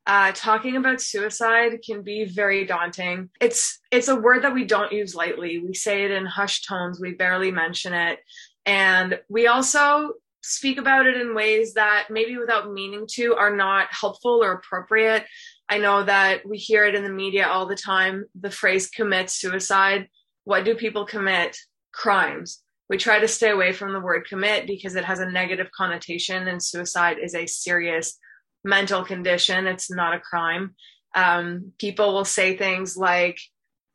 Uh, 0.06 0.32
talking 0.34 0.76
about 0.76 1.00
suicide 1.00 1.78
can 1.84 2.02
be 2.02 2.24
very 2.24 2.64
daunting. 2.64 3.30
It's 3.40 3.78
it's 3.90 4.08
a 4.08 4.16
word 4.16 4.42
that 4.42 4.54
we 4.54 4.64
don't 4.64 4.92
use 4.92 5.14
lightly. 5.14 5.58
We 5.58 5.74
say 5.74 6.04
it 6.04 6.10
in 6.10 6.26
hushed 6.26 6.66
tones. 6.66 7.00
We 7.00 7.14
barely 7.14 7.50
mention 7.50 7.92
it, 7.92 8.18
and 8.66 9.20
we 9.28 9.46
also 9.46 10.14
speak 10.44 10.78
about 10.78 11.06
it 11.06 11.20
in 11.20 11.36
ways 11.36 11.74
that 11.74 12.08
maybe 12.10 12.36
without 12.36 12.72
meaning 12.72 13.06
to 13.12 13.36
are 13.36 13.54
not 13.54 13.86
helpful 13.92 14.42
or 14.42 14.52
appropriate. 14.52 15.24
I 15.68 15.78
know 15.78 16.02
that 16.02 16.44
we 16.44 16.58
hear 16.58 16.84
it 16.84 16.96
in 16.96 17.04
the 17.04 17.12
media 17.12 17.46
all 17.46 17.66
the 17.66 17.76
time. 17.76 18.24
The 18.40 18.50
phrase 18.50 18.90
"commit 18.90 19.30
suicide." 19.30 20.08
What 20.44 20.64
do 20.64 20.74
people 20.74 21.06
commit? 21.06 21.56
crimes. 21.92 22.62
We 22.88 22.98
try 22.98 23.20
to 23.20 23.28
stay 23.28 23.50
away 23.50 23.72
from 23.72 23.92
the 23.92 24.00
word 24.00 24.26
commit 24.28 24.66
because 24.66 24.96
it 24.96 25.04
has 25.04 25.20
a 25.20 25.30
negative 25.30 25.70
connotation, 25.70 26.48
and 26.48 26.62
suicide 26.62 27.18
is 27.22 27.34
a 27.34 27.46
serious 27.46 28.18
mental 28.64 29.04
condition. 29.04 29.66
It's 29.66 29.90
not 29.90 30.14
a 30.14 30.20
crime. 30.20 30.74
Um, 31.14 31.72
people 31.78 32.12
will 32.14 32.24
say 32.24 32.56
things 32.56 32.96
like, 32.96 33.38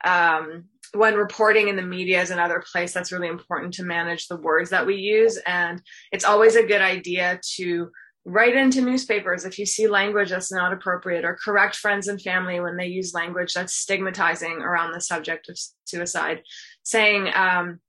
um, 0.03 0.65
when 0.93 1.15
reporting 1.15 1.67
in 1.67 1.75
the 1.75 1.81
media 1.81 2.21
is 2.21 2.31
another 2.31 2.63
place 2.71 2.93
that's 2.93 3.11
really 3.11 3.27
important 3.27 3.73
to 3.73 3.83
manage 3.83 4.27
the 4.27 4.37
words 4.37 4.69
that 4.69 4.85
we 4.85 4.95
use. 4.95 5.37
And 5.45 5.81
it's 6.11 6.23
always 6.23 6.55
a 6.55 6.65
good 6.65 6.81
idea 6.81 7.39
to 7.55 7.89
write 8.25 8.55
into 8.55 8.81
newspapers 8.81 9.45
if 9.45 9.57
you 9.57 9.65
see 9.65 9.87
language 9.87 10.29
that's 10.29 10.51
not 10.51 10.73
appropriate 10.73 11.23
or 11.23 11.37
correct 11.43 11.75
friends 11.75 12.07
and 12.07 12.21
family 12.21 12.59
when 12.59 12.75
they 12.75 12.87
use 12.87 13.13
language 13.13 13.53
that's 13.53 13.73
stigmatizing 13.73 14.61
around 14.61 14.91
the 14.91 15.01
subject 15.01 15.49
of 15.49 15.57
suicide. 15.85 16.41
Saying 16.83 17.31
um, 17.33 17.79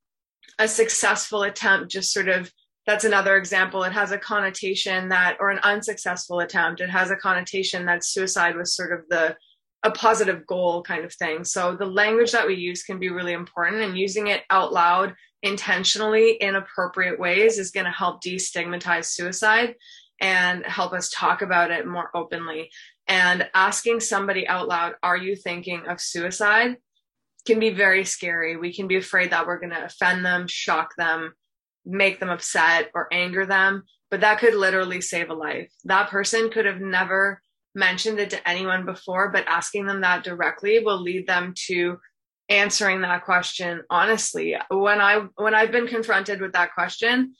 a 0.57 0.67
successful 0.67 1.43
attempt 1.43 1.91
just 1.91 2.13
sort 2.13 2.29
of 2.29 2.51
that's 2.89 3.05
another 3.05 3.37
example. 3.37 3.83
It 3.83 3.93
has 3.93 4.11
a 4.11 4.17
connotation 4.17 5.09
that, 5.09 5.37
or 5.39 5.51
an 5.51 5.59
unsuccessful 5.59 6.39
attempt, 6.39 6.81
it 6.81 6.89
has 6.89 7.11
a 7.11 7.15
connotation 7.15 7.85
that 7.85 8.03
suicide 8.03 8.55
was 8.55 8.75
sort 8.75 8.91
of 8.91 9.07
the 9.09 9.37
a 9.83 9.91
positive 9.91 10.45
goal 10.45 10.81
kind 10.81 11.05
of 11.05 11.13
thing. 11.13 11.45
So 11.45 11.75
the 11.75 11.85
language 11.85 12.31
that 12.31 12.47
we 12.47 12.55
use 12.55 12.83
can 12.83 12.99
be 12.99 13.09
really 13.09 13.31
important 13.31 13.81
and 13.81 13.97
using 13.97 14.27
it 14.27 14.41
out 14.49 14.73
loud 14.73 15.13
intentionally 15.43 16.31
in 16.31 16.55
appropriate 16.55 17.17
ways 17.17 17.59
is 17.59 17.71
going 17.71 17.85
to 17.85 17.91
help 17.91 18.21
destigmatize 18.21 19.05
suicide 19.05 19.75
and 20.19 20.65
help 20.65 20.91
us 20.91 21.11
talk 21.15 21.43
about 21.43 21.71
it 21.71 21.87
more 21.87 22.09
openly. 22.13 22.71
And 23.07 23.47
asking 23.53 24.01
somebody 24.01 24.45
out 24.47 24.67
loud, 24.67 24.95
are 25.01 25.15
you 25.15 25.35
thinking 25.35 25.83
of 25.87 26.01
suicide? 26.01 26.75
can 27.45 27.59
be 27.59 27.69
very 27.69 28.03
scary. 28.03 28.57
We 28.57 28.73
can 28.73 28.87
be 28.87 28.97
afraid 28.97 29.31
that 29.31 29.47
we're 29.47 29.59
going 29.59 29.71
to 29.71 29.85
offend 29.85 30.25
them, 30.25 30.45
shock 30.47 30.93
them, 30.97 31.33
make 31.85 32.19
them 32.19 32.29
upset, 32.29 32.91
or 32.93 33.07
anger 33.11 33.45
them. 33.45 33.83
But 34.11 34.21
that 34.21 34.39
could 34.39 34.55
literally 34.55 35.01
save 35.01 35.29
a 35.29 35.33
life. 35.33 35.71
That 35.85 36.09
person 36.09 36.49
could 36.49 36.65
have 36.65 36.81
never 36.81 37.41
mentioned 37.75 38.19
it 38.19 38.31
to 38.31 38.49
anyone 38.49 38.85
before, 38.85 39.29
but 39.29 39.47
asking 39.47 39.85
them 39.85 40.01
that 40.01 40.23
directly 40.23 40.79
will 40.79 40.99
lead 41.01 41.27
them 41.27 41.53
to 41.67 41.97
answering 42.49 43.01
that 43.01 43.23
question 43.25 43.81
honestly. 43.89 44.55
When 44.69 44.99
I 45.01 45.25
when 45.35 45.53
I've 45.53 45.71
been 45.71 45.87
confronted 45.87 46.41
with 46.41 46.53
that 46.53 46.73
question, 46.73 47.33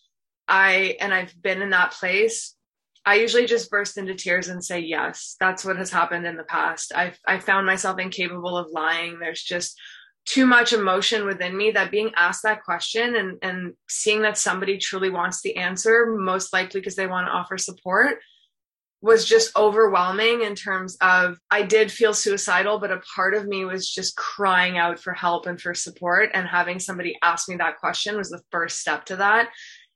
I 0.48 0.98
and 1.02 1.14
I've 1.14 1.34
been 1.42 1.62
in 1.62 1.72
that 1.72 1.92
place, 1.94 2.56
I 3.06 3.16
usually 3.16 3.46
just 3.46 3.72
burst 3.72 3.98
into 3.98 4.14
tears 4.14 4.50
and 4.50 4.64
say 4.64 4.80
yes. 4.80 5.36
That's 5.40 5.66
what 5.66 5.78
has 5.78 5.92
happened 5.92 6.28
in 6.28 6.38
the 6.38 6.44
past. 6.44 6.94
I 6.96 7.14
I 7.28 7.40
found 7.40 7.66
myself 7.66 8.00
incapable 8.00 8.58
of 8.58 8.72
lying. 8.72 9.18
There's 9.20 9.44
just 9.44 9.80
too 10.26 10.46
much 10.46 10.74
emotion 10.74 11.26
within 11.26 11.58
me 11.58 11.72
that 11.72 11.92
being 11.92 12.12
asked 12.16 12.44
that 12.44 12.64
question 12.64 13.16
and 13.16 13.38
and 13.42 13.74
seeing 13.90 14.22
that 14.22 14.38
somebody 14.38 14.78
truly 14.78 15.10
wants 15.10 15.42
the 15.42 15.56
answer, 15.58 16.16
most 16.18 16.54
likely 16.54 16.80
because 16.80 16.96
they 16.96 17.08
want 17.08 17.28
to 17.28 17.32
offer 17.32 17.58
support, 17.58 18.20
was 19.02 19.26
just 19.26 19.56
overwhelming 19.56 20.42
in 20.42 20.56
terms 20.56 20.98
of 21.02 21.38
I 21.50 21.64
did 21.64 21.92
feel 21.92 22.14
suicidal, 22.14 22.80
but 22.80 22.92
a 22.92 23.02
part 23.16 23.34
of 23.34 23.48
me 23.48 23.64
was 23.66 23.90
just 23.90 24.18
crying 24.18 24.78
out 24.78 25.00
for 25.00 25.14
help 25.14 25.46
and 25.46 25.60
for 25.60 25.74
support. 25.74 26.32
And 26.34 26.48
having 26.48 26.80
somebody 26.80 27.18
ask 27.24 27.48
me 27.48 27.56
that 27.58 27.78
question 27.78 28.18
was 28.18 28.30
the 28.30 28.42
first 28.52 28.80
step 28.80 29.06
to 29.06 29.16
that. 29.18 29.50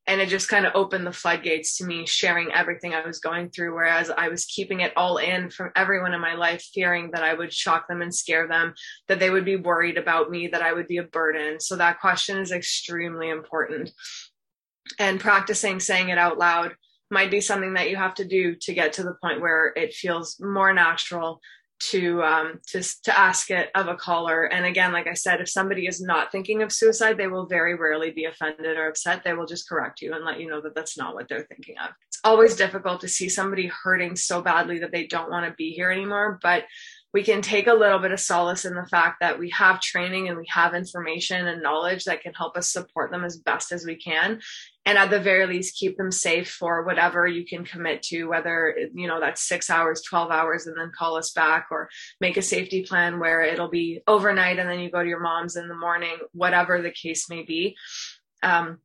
And 0.06 0.20
it 0.20 0.28
just 0.28 0.50
kind 0.50 0.66
of 0.66 0.76
opened 0.76 1.08
the 1.08 1.14
floodgates 1.14 1.78
to 1.78 1.86
me 1.86 2.06
sharing 2.06 2.52
everything 2.52 2.94
I 2.94 3.06
was 3.06 3.20
going 3.20 3.50
through. 3.50 3.74
Whereas 3.74 4.10
I 4.10 4.28
was 4.28 4.46
keeping 4.46 4.82
it 4.82 4.92
all 4.98 5.18
in 5.18 5.50
from 5.50 5.72
everyone 5.76 6.14
in 6.14 6.20
my 6.20 6.36
life, 6.36 6.62
fearing 6.74 7.12
that 7.12 7.24
I 7.24 7.34
would 7.34 7.54
shock 7.54 7.88
them 7.88 8.02
and 8.02 8.14
scare 8.14 8.48
them, 8.48 8.74
that 9.08 9.20
they 9.20 9.30
would 9.30 9.46
be 9.46 9.56
worried 9.56 9.98
about 9.98 10.30
me, 10.30 10.48
that 10.48 10.62
I 10.62 10.74
would 10.74 10.88
be 10.88 10.98
a 10.98 11.04
burden. 11.04 11.60
So 11.62 11.78
that 11.78 12.02
question 12.02 12.38
is 12.40 12.52
extremely 12.52 13.30
important. 13.30 13.92
And 15.00 15.22
practicing 15.22 15.80
saying 15.80 16.10
it 16.10 16.18
out 16.18 16.38
loud 16.38 16.76
might 17.10 17.32
be 17.32 17.40
something 17.40 17.76
that 17.76 17.90
you 17.90 17.96
have 17.96 18.16
to 18.16 18.26
do 18.26 18.56
to 18.56 18.74
get 18.74 18.94
to 18.94 19.04
the 19.04 19.16
point 19.24 19.40
where 19.40 19.72
it 19.76 19.94
feels 19.94 20.38
more 20.40 20.74
natural 20.74 21.40
to 21.92 22.24
um, 22.24 22.60
to 22.68 22.82
to 23.04 23.18
ask 23.18 23.50
it 23.52 23.70
of 23.76 23.88
a 23.88 23.96
caller. 23.96 24.44
And 24.46 24.66
again, 24.66 24.92
like 24.92 25.08
I 25.08 25.14
said, 25.14 25.42
if 25.42 25.50
somebody 25.50 25.88
is 25.88 26.02
not 26.02 26.32
thinking 26.32 26.62
of 26.62 26.72
suicide, 26.72 27.18
they 27.18 27.28
will 27.28 27.46
very 27.46 27.76
rarely 27.76 28.12
be 28.12 28.26
offended 28.26 28.78
or 28.78 28.88
upset. 28.88 29.24
They 29.24 29.34
will 29.34 29.46
just 29.46 29.68
correct 29.68 30.02
you 30.02 30.14
and 30.14 30.26
let 30.26 30.40
you 30.40 30.50
know 30.50 30.62
that 30.62 30.76
that's 30.76 30.98
not 30.98 31.14
what 31.14 31.28
they're 31.28 31.48
thinking 31.50 31.76
of. 31.84 31.92
It's 32.08 32.20
always 32.24 32.56
difficult 32.56 33.02
to 33.02 33.08
see 33.08 33.30
somebody 33.30 33.68
hurting 33.68 34.16
so 34.16 34.42
badly 34.42 34.80
that 34.80 34.92
they 34.92 35.08
don't 35.08 35.32
want 35.32 35.46
to 35.46 35.56
be 35.56 35.72
here 35.72 35.92
anymore, 35.92 36.40
but 36.42 36.66
we 37.14 37.24
can 37.24 37.44
take 37.44 37.68
a 37.68 37.74
little 37.74 38.00
bit 38.00 38.12
of 38.12 38.20
solace 38.20 38.66
in 38.66 38.74
the 38.74 38.88
fact 38.88 39.20
that 39.20 39.38
we 39.38 39.52
have 39.52 39.80
training 39.80 40.30
and 40.30 40.38
we 40.38 40.48
have 40.50 40.74
information 40.74 41.48
and 41.48 41.62
knowledge 41.62 42.06
that 42.06 42.22
can 42.22 42.34
help 42.34 42.58
us 42.58 42.72
support 42.72 43.12
them 43.12 43.24
as 43.24 43.38
best 43.38 43.72
as 43.72 43.86
we 43.86 43.96
can 43.96 44.42
and 44.86 44.98
at 44.98 45.10
the 45.10 45.20
very 45.20 45.46
least 45.46 45.78
keep 45.78 45.98
them 45.98 46.12
safe 46.12 46.50
for 46.50 46.84
whatever 46.84 47.26
you 47.26 47.46
can 47.46 47.64
commit 47.64 48.02
to 48.02 48.26
whether 48.26 48.76
you 48.94 49.08
know 49.08 49.20
that's 49.20 49.48
6 49.48 49.70
hours 49.70 50.02
12 50.02 50.32
hours 50.32 50.68
and 50.68 50.78
then 50.78 50.92
call 50.98 51.16
us 51.16 51.32
back 51.32 51.68
or 51.72 51.90
make 52.20 52.38
a 52.38 52.42
safety 52.42 52.84
plan 52.84 53.20
where 53.20 53.42
it'll 53.42 53.70
be 53.70 54.02
overnight 54.08 54.60
and 54.60 54.70
then 54.70 54.80
you 54.80 54.92
go 54.92 55.02
to 55.02 55.10
your 55.10 55.22
mom's 55.22 55.56
in 55.56 55.68
the 55.68 55.76
morning 55.76 56.18
whatever 56.34 56.82
the 56.82 56.92
case 56.92 57.30
may 57.30 57.44
be. 57.44 57.76
Um, 58.42 58.80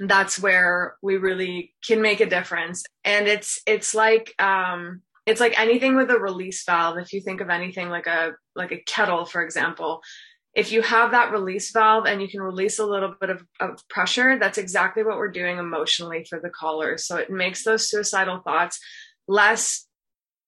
that's 0.00 0.40
where 0.40 0.96
we 1.02 1.16
really 1.16 1.74
can 1.84 2.02
make 2.02 2.20
a 2.20 2.26
difference. 2.26 2.84
And 3.04 3.26
it's 3.26 3.60
it's 3.66 3.94
like 3.94 4.34
um, 4.40 5.02
it's 5.26 5.40
like 5.40 5.58
anything 5.58 5.96
with 5.96 6.10
a 6.10 6.18
release 6.18 6.64
valve. 6.64 6.98
If 6.98 7.12
you 7.12 7.20
think 7.20 7.40
of 7.40 7.50
anything 7.50 7.88
like 7.88 8.06
a 8.06 8.32
like 8.54 8.72
a 8.72 8.82
kettle 8.82 9.24
for 9.24 9.42
example 9.42 10.02
if 10.58 10.72
you 10.72 10.82
have 10.82 11.12
that 11.12 11.30
release 11.30 11.70
valve 11.70 12.04
and 12.06 12.20
you 12.20 12.28
can 12.28 12.42
release 12.42 12.80
a 12.80 12.84
little 12.84 13.14
bit 13.20 13.30
of, 13.30 13.44
of 13.60 13.78
pressure 13.88 14.40
that's 14.40 14.58
exactly 14.58 15.04
what 15.04 15.16
we're 15.16 15.30
doing 15.30 15.58
emotionally 15.58 16.26
for 16.28 16.40
the 16.40 16.50
callers. 16.50 17.06
so 17.06 17.16
it 17.16 17.30
makes 17.30 17.62
those 17.62 17.88
suicidal 17.88 18.40
thoughts 18.40 18.80
less 19.28 19.86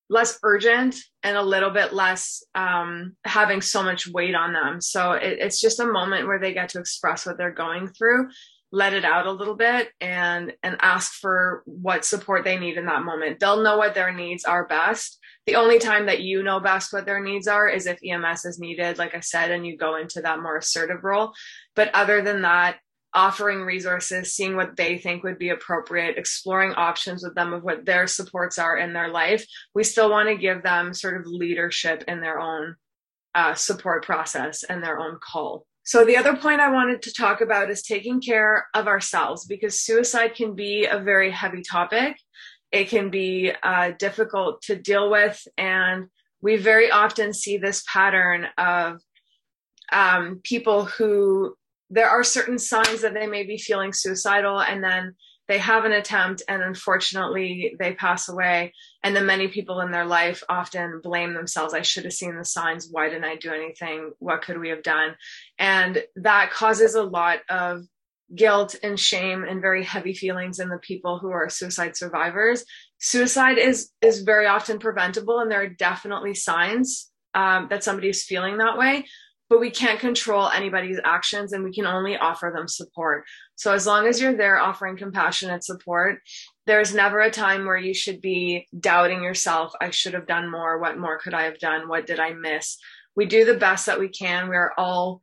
less 0.09 0.37
urgent 0.43 0.97
and 1.23 1.37
a 1.37 1.43
little 1.43 1.71
bit 1.71 1.93
less 1.93 2.43
um, 2.57 3.15
having 3.25 3.61
so 3.61 3.85
much 3.85 4.09
weight 4.09 4.35
on 4.35 4.53
them 4.53 4.81
so 4.81 5.13
it, 5.13 5.39
it's 5.39 5.61
just 5.61 5.79
a 5.79 5.87
moment 5.87 6.27
where 6.27 6.41
they 6.41 6.53
get 6.53 6.71
to 6.71 6.81
express 6.81 7.25
what 7.25 7.39
they're 7.39 7.53
going 7.53 7.87
through 7.87 8.29
let 8.73 8.93
it 8.93 9.05
out 9.05 9.29
a 9.29 9.33
little 9.33 9.57
bit 9.57 9.91
and 10.01 10.53
and 10.65 10.77
ask 10.81 11.13
for 11.13 11.63
what 11.67 12.05
support 12.05 12.43
they 12.43 12.59
need 12.59 12.77
in 12.77 12.87
that 12.87 13.05
moment 13.05 13.39
they'll 13.39 13.63
know 13.63 13.79
what 13.79 13.95
their 13.95 14.13
needs 14.13 14.45
are 14.45 14.67
best 14.67 15.20
the 15.47 15.57
only 15.57 15.79
time 15.79 16.07
that 16.07 16.21
you 16.21 16.43
know 16.43 16.61
best 16.61 16.93
what 16.93 17.07
their 17.07 17.23
needs 17.23 17.49
are 17.49 17.69
is 17.69 17.87
if 17.87 17.99
ems 18.05 18.45
is 18.45 18.59
needed 18.59 18.99
like 18.99 19.15
i 19.15 19.21
said 19.21 19.51
and 19.51 19.67
you 19.67 19.77
go 19.77 19.97
into 19.97 20.21
that 20.21 20.41
more 20.41 20.57
assertive 20.57 21.03
role 21.05 21.33
but 21.75 21.93
other 21.95 22.23
than 22.23 22.43
that 22.43 22.77
offering 23.13 23.63
resources 23.63 24.37
seeing 24.37 24.55
what 24.55 24.77
they 24.77 24.97
think 24.97 25.25
would 25.25 25.39
be 25.39 25.49
appropriate 25.49 26.17
exploring 26.17 26.73
options 26.75 27.25
with 27.25 27.35
them 27.35 27.53
of 27.53 27.65
what 27.65 27.85
their 27.85 28.07
supports 28.07 28.59
are 28.59 28.77
in 28.77 28.93
their 28.93 29.09
life 29.09 29.45
we 29.75 29.83
still 29.83 30.11
want 30.11 30.29
to 30.29 30.37
give 30.37 30.63
them 30.63 30.95
sort 30.95 31.21
of 31.21 31.27
leadership 31.27 32.05
in 32.07 32.21
their 32.21 32.39
own 32.39 32.77
uh, 33.35 33.55
support 33.55 34.05
process 34.05 34.63
and 34.65 34.83
their 34.83 34.99
own 34.99 35.19
call 35.21 35.67
so, 35.83 36.05
the 36.05 36.17
other 36.17 36.37
point 36.37 36.61
I 36.61 36.71
wanted 36.71 37.03
to 37.03 37.13
talk 37.13 37.41
about 37.41 37.71
is 37.71 37.83
taking 37.83 38.21
care 38.21 38.69
of 38.75 38.87
ourselves 38.87 39.47
because 39.47 39.81
suicide 39.81 40.35
can 40.35 40.55
be 40.55 40.85
a 40.85 41.01
very 41.01 41.31
heavy 41.31 41.63
topic. 41.63 42.17
It 42.73 42.89
can 42.89 43.11
be 43.11 43.53
uh, 43.63 43.93
difficult 43.99 44.63
to 44.63 44.77
deal 44.77 45.11
with. 45.11 45.47
And 45.59 46.07
we 46.41 46.57
very 46.57 46.91
often 46.91 47.33
see 47.33 47.59
this 47.59 47.85
pattern 47.91 48.47
of 48.57 49.01
um, 49.93 50.41
people 50.45 50.85
who 50.85 51.55
there 51.91 52.09
are 52.09 52.23
certain 52.23 52.59
signs 52.59 53.03
that 53.03 53.15
they 53.15 53.27
may 53.27 53.45
be 53.45 53.59
feeling 53.59 53.93
suicidal 53.93 54.61
and 54.61 54.83
then 54.83 55.15
they 55.49 55.59
have 55.59 55.85
an 55.85 55.91
attempt 55.91 56.45
and 56.47 56.63
unfortunately 56.63 57.75
they 57.81 57.93
pass 57.93 58.29
away. 58.29 58.73
And 59.03 59.17
then 59.17 59.27
many 59.27 59.49
people 59.49 59.81
in 59.81 59.91
their 59.91 60.05
life 60.05 60.45
often 60.49 61.01
blame 61.03 61.35
themselves. 61.35 61.75
I 61.75 61.83
should 61.83 62.05
have 62.05 62.13
seen 62.13 62.37
the 62.37 62.45
signs. 62.45 62.89
Why 62.89 63.09
didn't 63.09 63.25
i 63.25 63.35
do 63.35 63.53
anything? 63.53 64.13
What 64.21 64.43
could 64.43 64.61
we 64.61 64.69
have 64.69 64.85
done? 64.85 65.17
And 65.59 66.05
that 66.15 66.53
causes 66.53 66.95
a 66.95 67.03
lot 67.03 67.41
of 67.49 67.83
guilt 68.35 68.77
and 68.83 68.99
shame 68.99 69.45
and 69.45 69.61
very 69.61 69.85
heavy 69.85 70.15
feelings 70.15 70.59
in 70.59 70.69
the 70.69 70.79
people 70.79 71.19
who 71.19 71.31
are 71.31 71.49
suicide 71.49 71.97
survivors 71.97 72.65
suicide 72.99 73.59
is 73.59 73.91
is 74.03 74.23
very 74.23 74.47
often 74.47 74.79
preventable 74.79 75.41
and 75.41 75.51
there 75.51 75.63
are 75.63 75.69
definitely 75.69 76.35
signs 76.35 77.11
um, 77.35 77.67
that 77.71 77.85
somebody 77.85 78.09
is 78.09 78.25
feeling 78.25 78.59
that 78.59 78.79
way 78.79 79.05
but 79.51 79.61
we 79.61 79.71
can't 79.71 79.99
control 79.99 80.49
anybody's 80.49 81.01
actions 81.05 81.53
and 81.53 81.65
we 81.65 81.73
can 81.73 81.85
only 81.85 82.17
offer 82.17 82.53
them 82.55 82.69
support. 82.69 83.25
So 83.57 83.75
as 83.75 83.85
long 83.85 84.07
as 84.07 84.21
you're 84.21 84.37
there 84.37 84.59
offering 84.59 84.97
compassionate 84.97 85.65
support, 85.65 86.21
there's 86.67 86.95
never 86.95 87.19
a 87.19 87.33
time 87.33 87.67
where 87.67 87.77
you 87.77 87.93
should 87.93 88.21
be 88.21 88.69
doubting 88.79 89.25
yourself. 89.25 89.73
I 89.81 89.91
should 89.91 90.15
have 90.15 90.29
done 90.29 90.49
more. 90.49 90.79
What 90.79 90.99
more 90.99 91.19
could 91.19 91.35
I 91.35 91.43
have 91.43 91.59
done? 91.59 91.89
What 91.89 92.07
did 92.07 92.21
I 92.21 92.33
miss? 92.33 92.79
We 93.17 93.27
do 93.27 93.45
the 93.45 93.55
best 93.55 93.87
that 93.87 93.99
we 93.99 94.09
can. 94.09 94.49
We're 94.49 94.73
all 94.79 95.21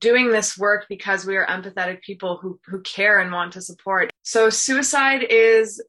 doing 0.00 0.30
this 0.30 0.56
work 0.56 0.86
because 0.88 1.26
we 1.26 1.36
are 1.36 1.46
empathetic 1.46 2.02
people 2.02 2.38
who, 2.40 2.58
who 2.66 2.80
care 2.82 3.20
and 3.20 3.32
want 3.32 3.52
to 3.54 3.62
support. 3.62 4.10
So 4.22 4.50
suicide 4.50 5.24
is 5.28 5.82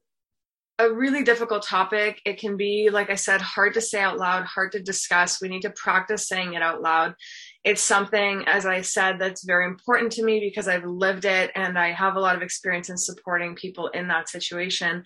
a 0.78 0.90
really 0.90 1.22
difficult 1.22 1.62
topic. 1.62 2.22
It 2.24 2.38
can 2.38 2.56
be, 2.56 2.88
like 2.90 3.10
I 3.10 3.14
said, 3.14 3.40
hard 3.40 3.74
to 3.74 3.80
say 3.80 4.00
out 4.00 4.18
loud, 4.18 4.44
hard 4.44 4.72
to 4.72 4.82
discuss. 4.82 5.40
We 5.40 5.48
need 5.48 5.62
to 5.62 5.70
practice 5.70 6.26
saying 6.26 6.54
it 6.54 6.62
out 6.62 6.80
loud 6.80 7.14
it's 7.62 7.82
something, 7.82 8.44
as 8.46 8.64
I 8.64 8.80
said, 8.80 9.18
that's 9.18 9.44
very 9.44 9.66
important 9.66 10.12
to 10.12 10.24
me 10.24 10.40
because 10.40 10.66
I've 10.66 10.84
lived 10.84 11.26
it 11.26 11.50
and 11.54 11.78
I 11.78 11.92
have 11.92 12.16
a 12.16 12.20
lot 12.20 12.34
of 12.34 12.42
experience 12.42 12.88
in 12.88 12.96
supporting 12.96 13.54
people 13.54 13.88
in 13.88 14.08
that 14.08 14.28
situation. 14.28 15.04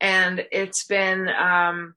And 0.00 0.44
it's 0.52 0.84
been, 0.84 1.28
um, 1.28 1.94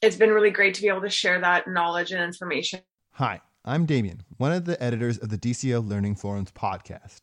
it's 0.00 0.16
been 0.16 0.30
really 0.30 0.50
great 0.50 0.74
to 0.74 0.82
be 0.82 0.88
able 0.88 1.00
to 1.00 1.10
share 1.10 1.40
that 1.40 1.66
knowledge 1.66 2.12
and 2.12 2.22
information. 2.22 2.80
Hi. 3.12 3.40
I'm 3.68 3.84
Damien, 3.84 4.22
one 4.36 4.52
of 4.52 4.64
the 4.64 4.80
editors 4.80 5.18
of 5.18 5.28
the 5.28 5.36
DCO 5.36 5.84
Learning 5.84 6.14
Forums 6.14 6.52
podcast. 6.52 7.22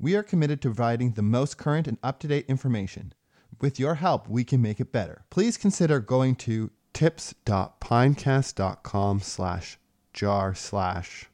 We 0.00 0.16
are 0.16 0.24
committed 0.24 0.60
to 0.62 0.68
providing 0.68 1.12
the 1.12 1.22
most 1.22 1.58
current 1.58 1.86
and 1.86 1.96
up 2.02 2.18
to 2.20 2.26
date 2.26 2.46
information. 2.48 3.12
With 3.60 3.78
your 3.78 3.94
help, 3.94 4.28
we 4.28 4.42
can 4.42 4.60
make 4.60 4.80
it 4.80 4.90
better. 4.90 5.22
Please 5.30 5.56
consider 5.56 6.00
going 6.00 6.34
to 6.36 6.72
tips.pinecast.com 6.92 9.20
slash 9.20 9.78
jar 10.12 10.56
slash 10.56 11.26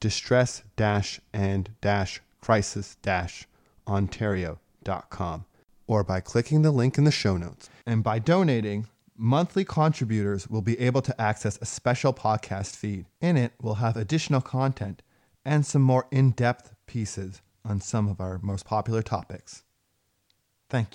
distress 0.00 0.62
dash 0.76 1.20
and 1.34 1.68
dash 1.82 2.22
crisis 2.40 2.96
dash 3.02 3.46
ontario.com 3.86 5.44
or 5.86 6.02
by 6.02 6.20
clicking 6.20 6.62
the 6.62 6.70
link 6.70 6.96
in 6.96 7.04
the 7.04 7.10
show 7.10 7.36
notes. 7.36 7.68
And 7.84 8.02
by 8.02 8.20
donating, 8.20 8.86
monthly 9.18 9.64
contributors 9.64 10.48
will 10.48 10.62
be 10.62 10.78
able 10.80 11.02
to 11.02 11.20
access 11.20 11.58
a 11.60 11.66
special 11.66 12.12
podcast 12.12 12.76
feed. 12.76 13.06
In 13.20 13.36
it, 13.36 13.52
we'll 13.60 13.74
have 13.74 13.96
additional 13.96 14.40
content 14.40 15.02
and 15.44 15.64
some 15.64 15.82
more 15.82 16.06
in 16.10 16.30
depth 16.32 16.74
pieces 16.86 17.42
on 17.64 17.80
some 17.80 18.08
of 18.08 18.20
our 18.20 18.38
most 18.42 18.64
popular 18.64 19.02
topics. 19.02 19.62
Thank 20.68 20.88
you. 20.88 20.94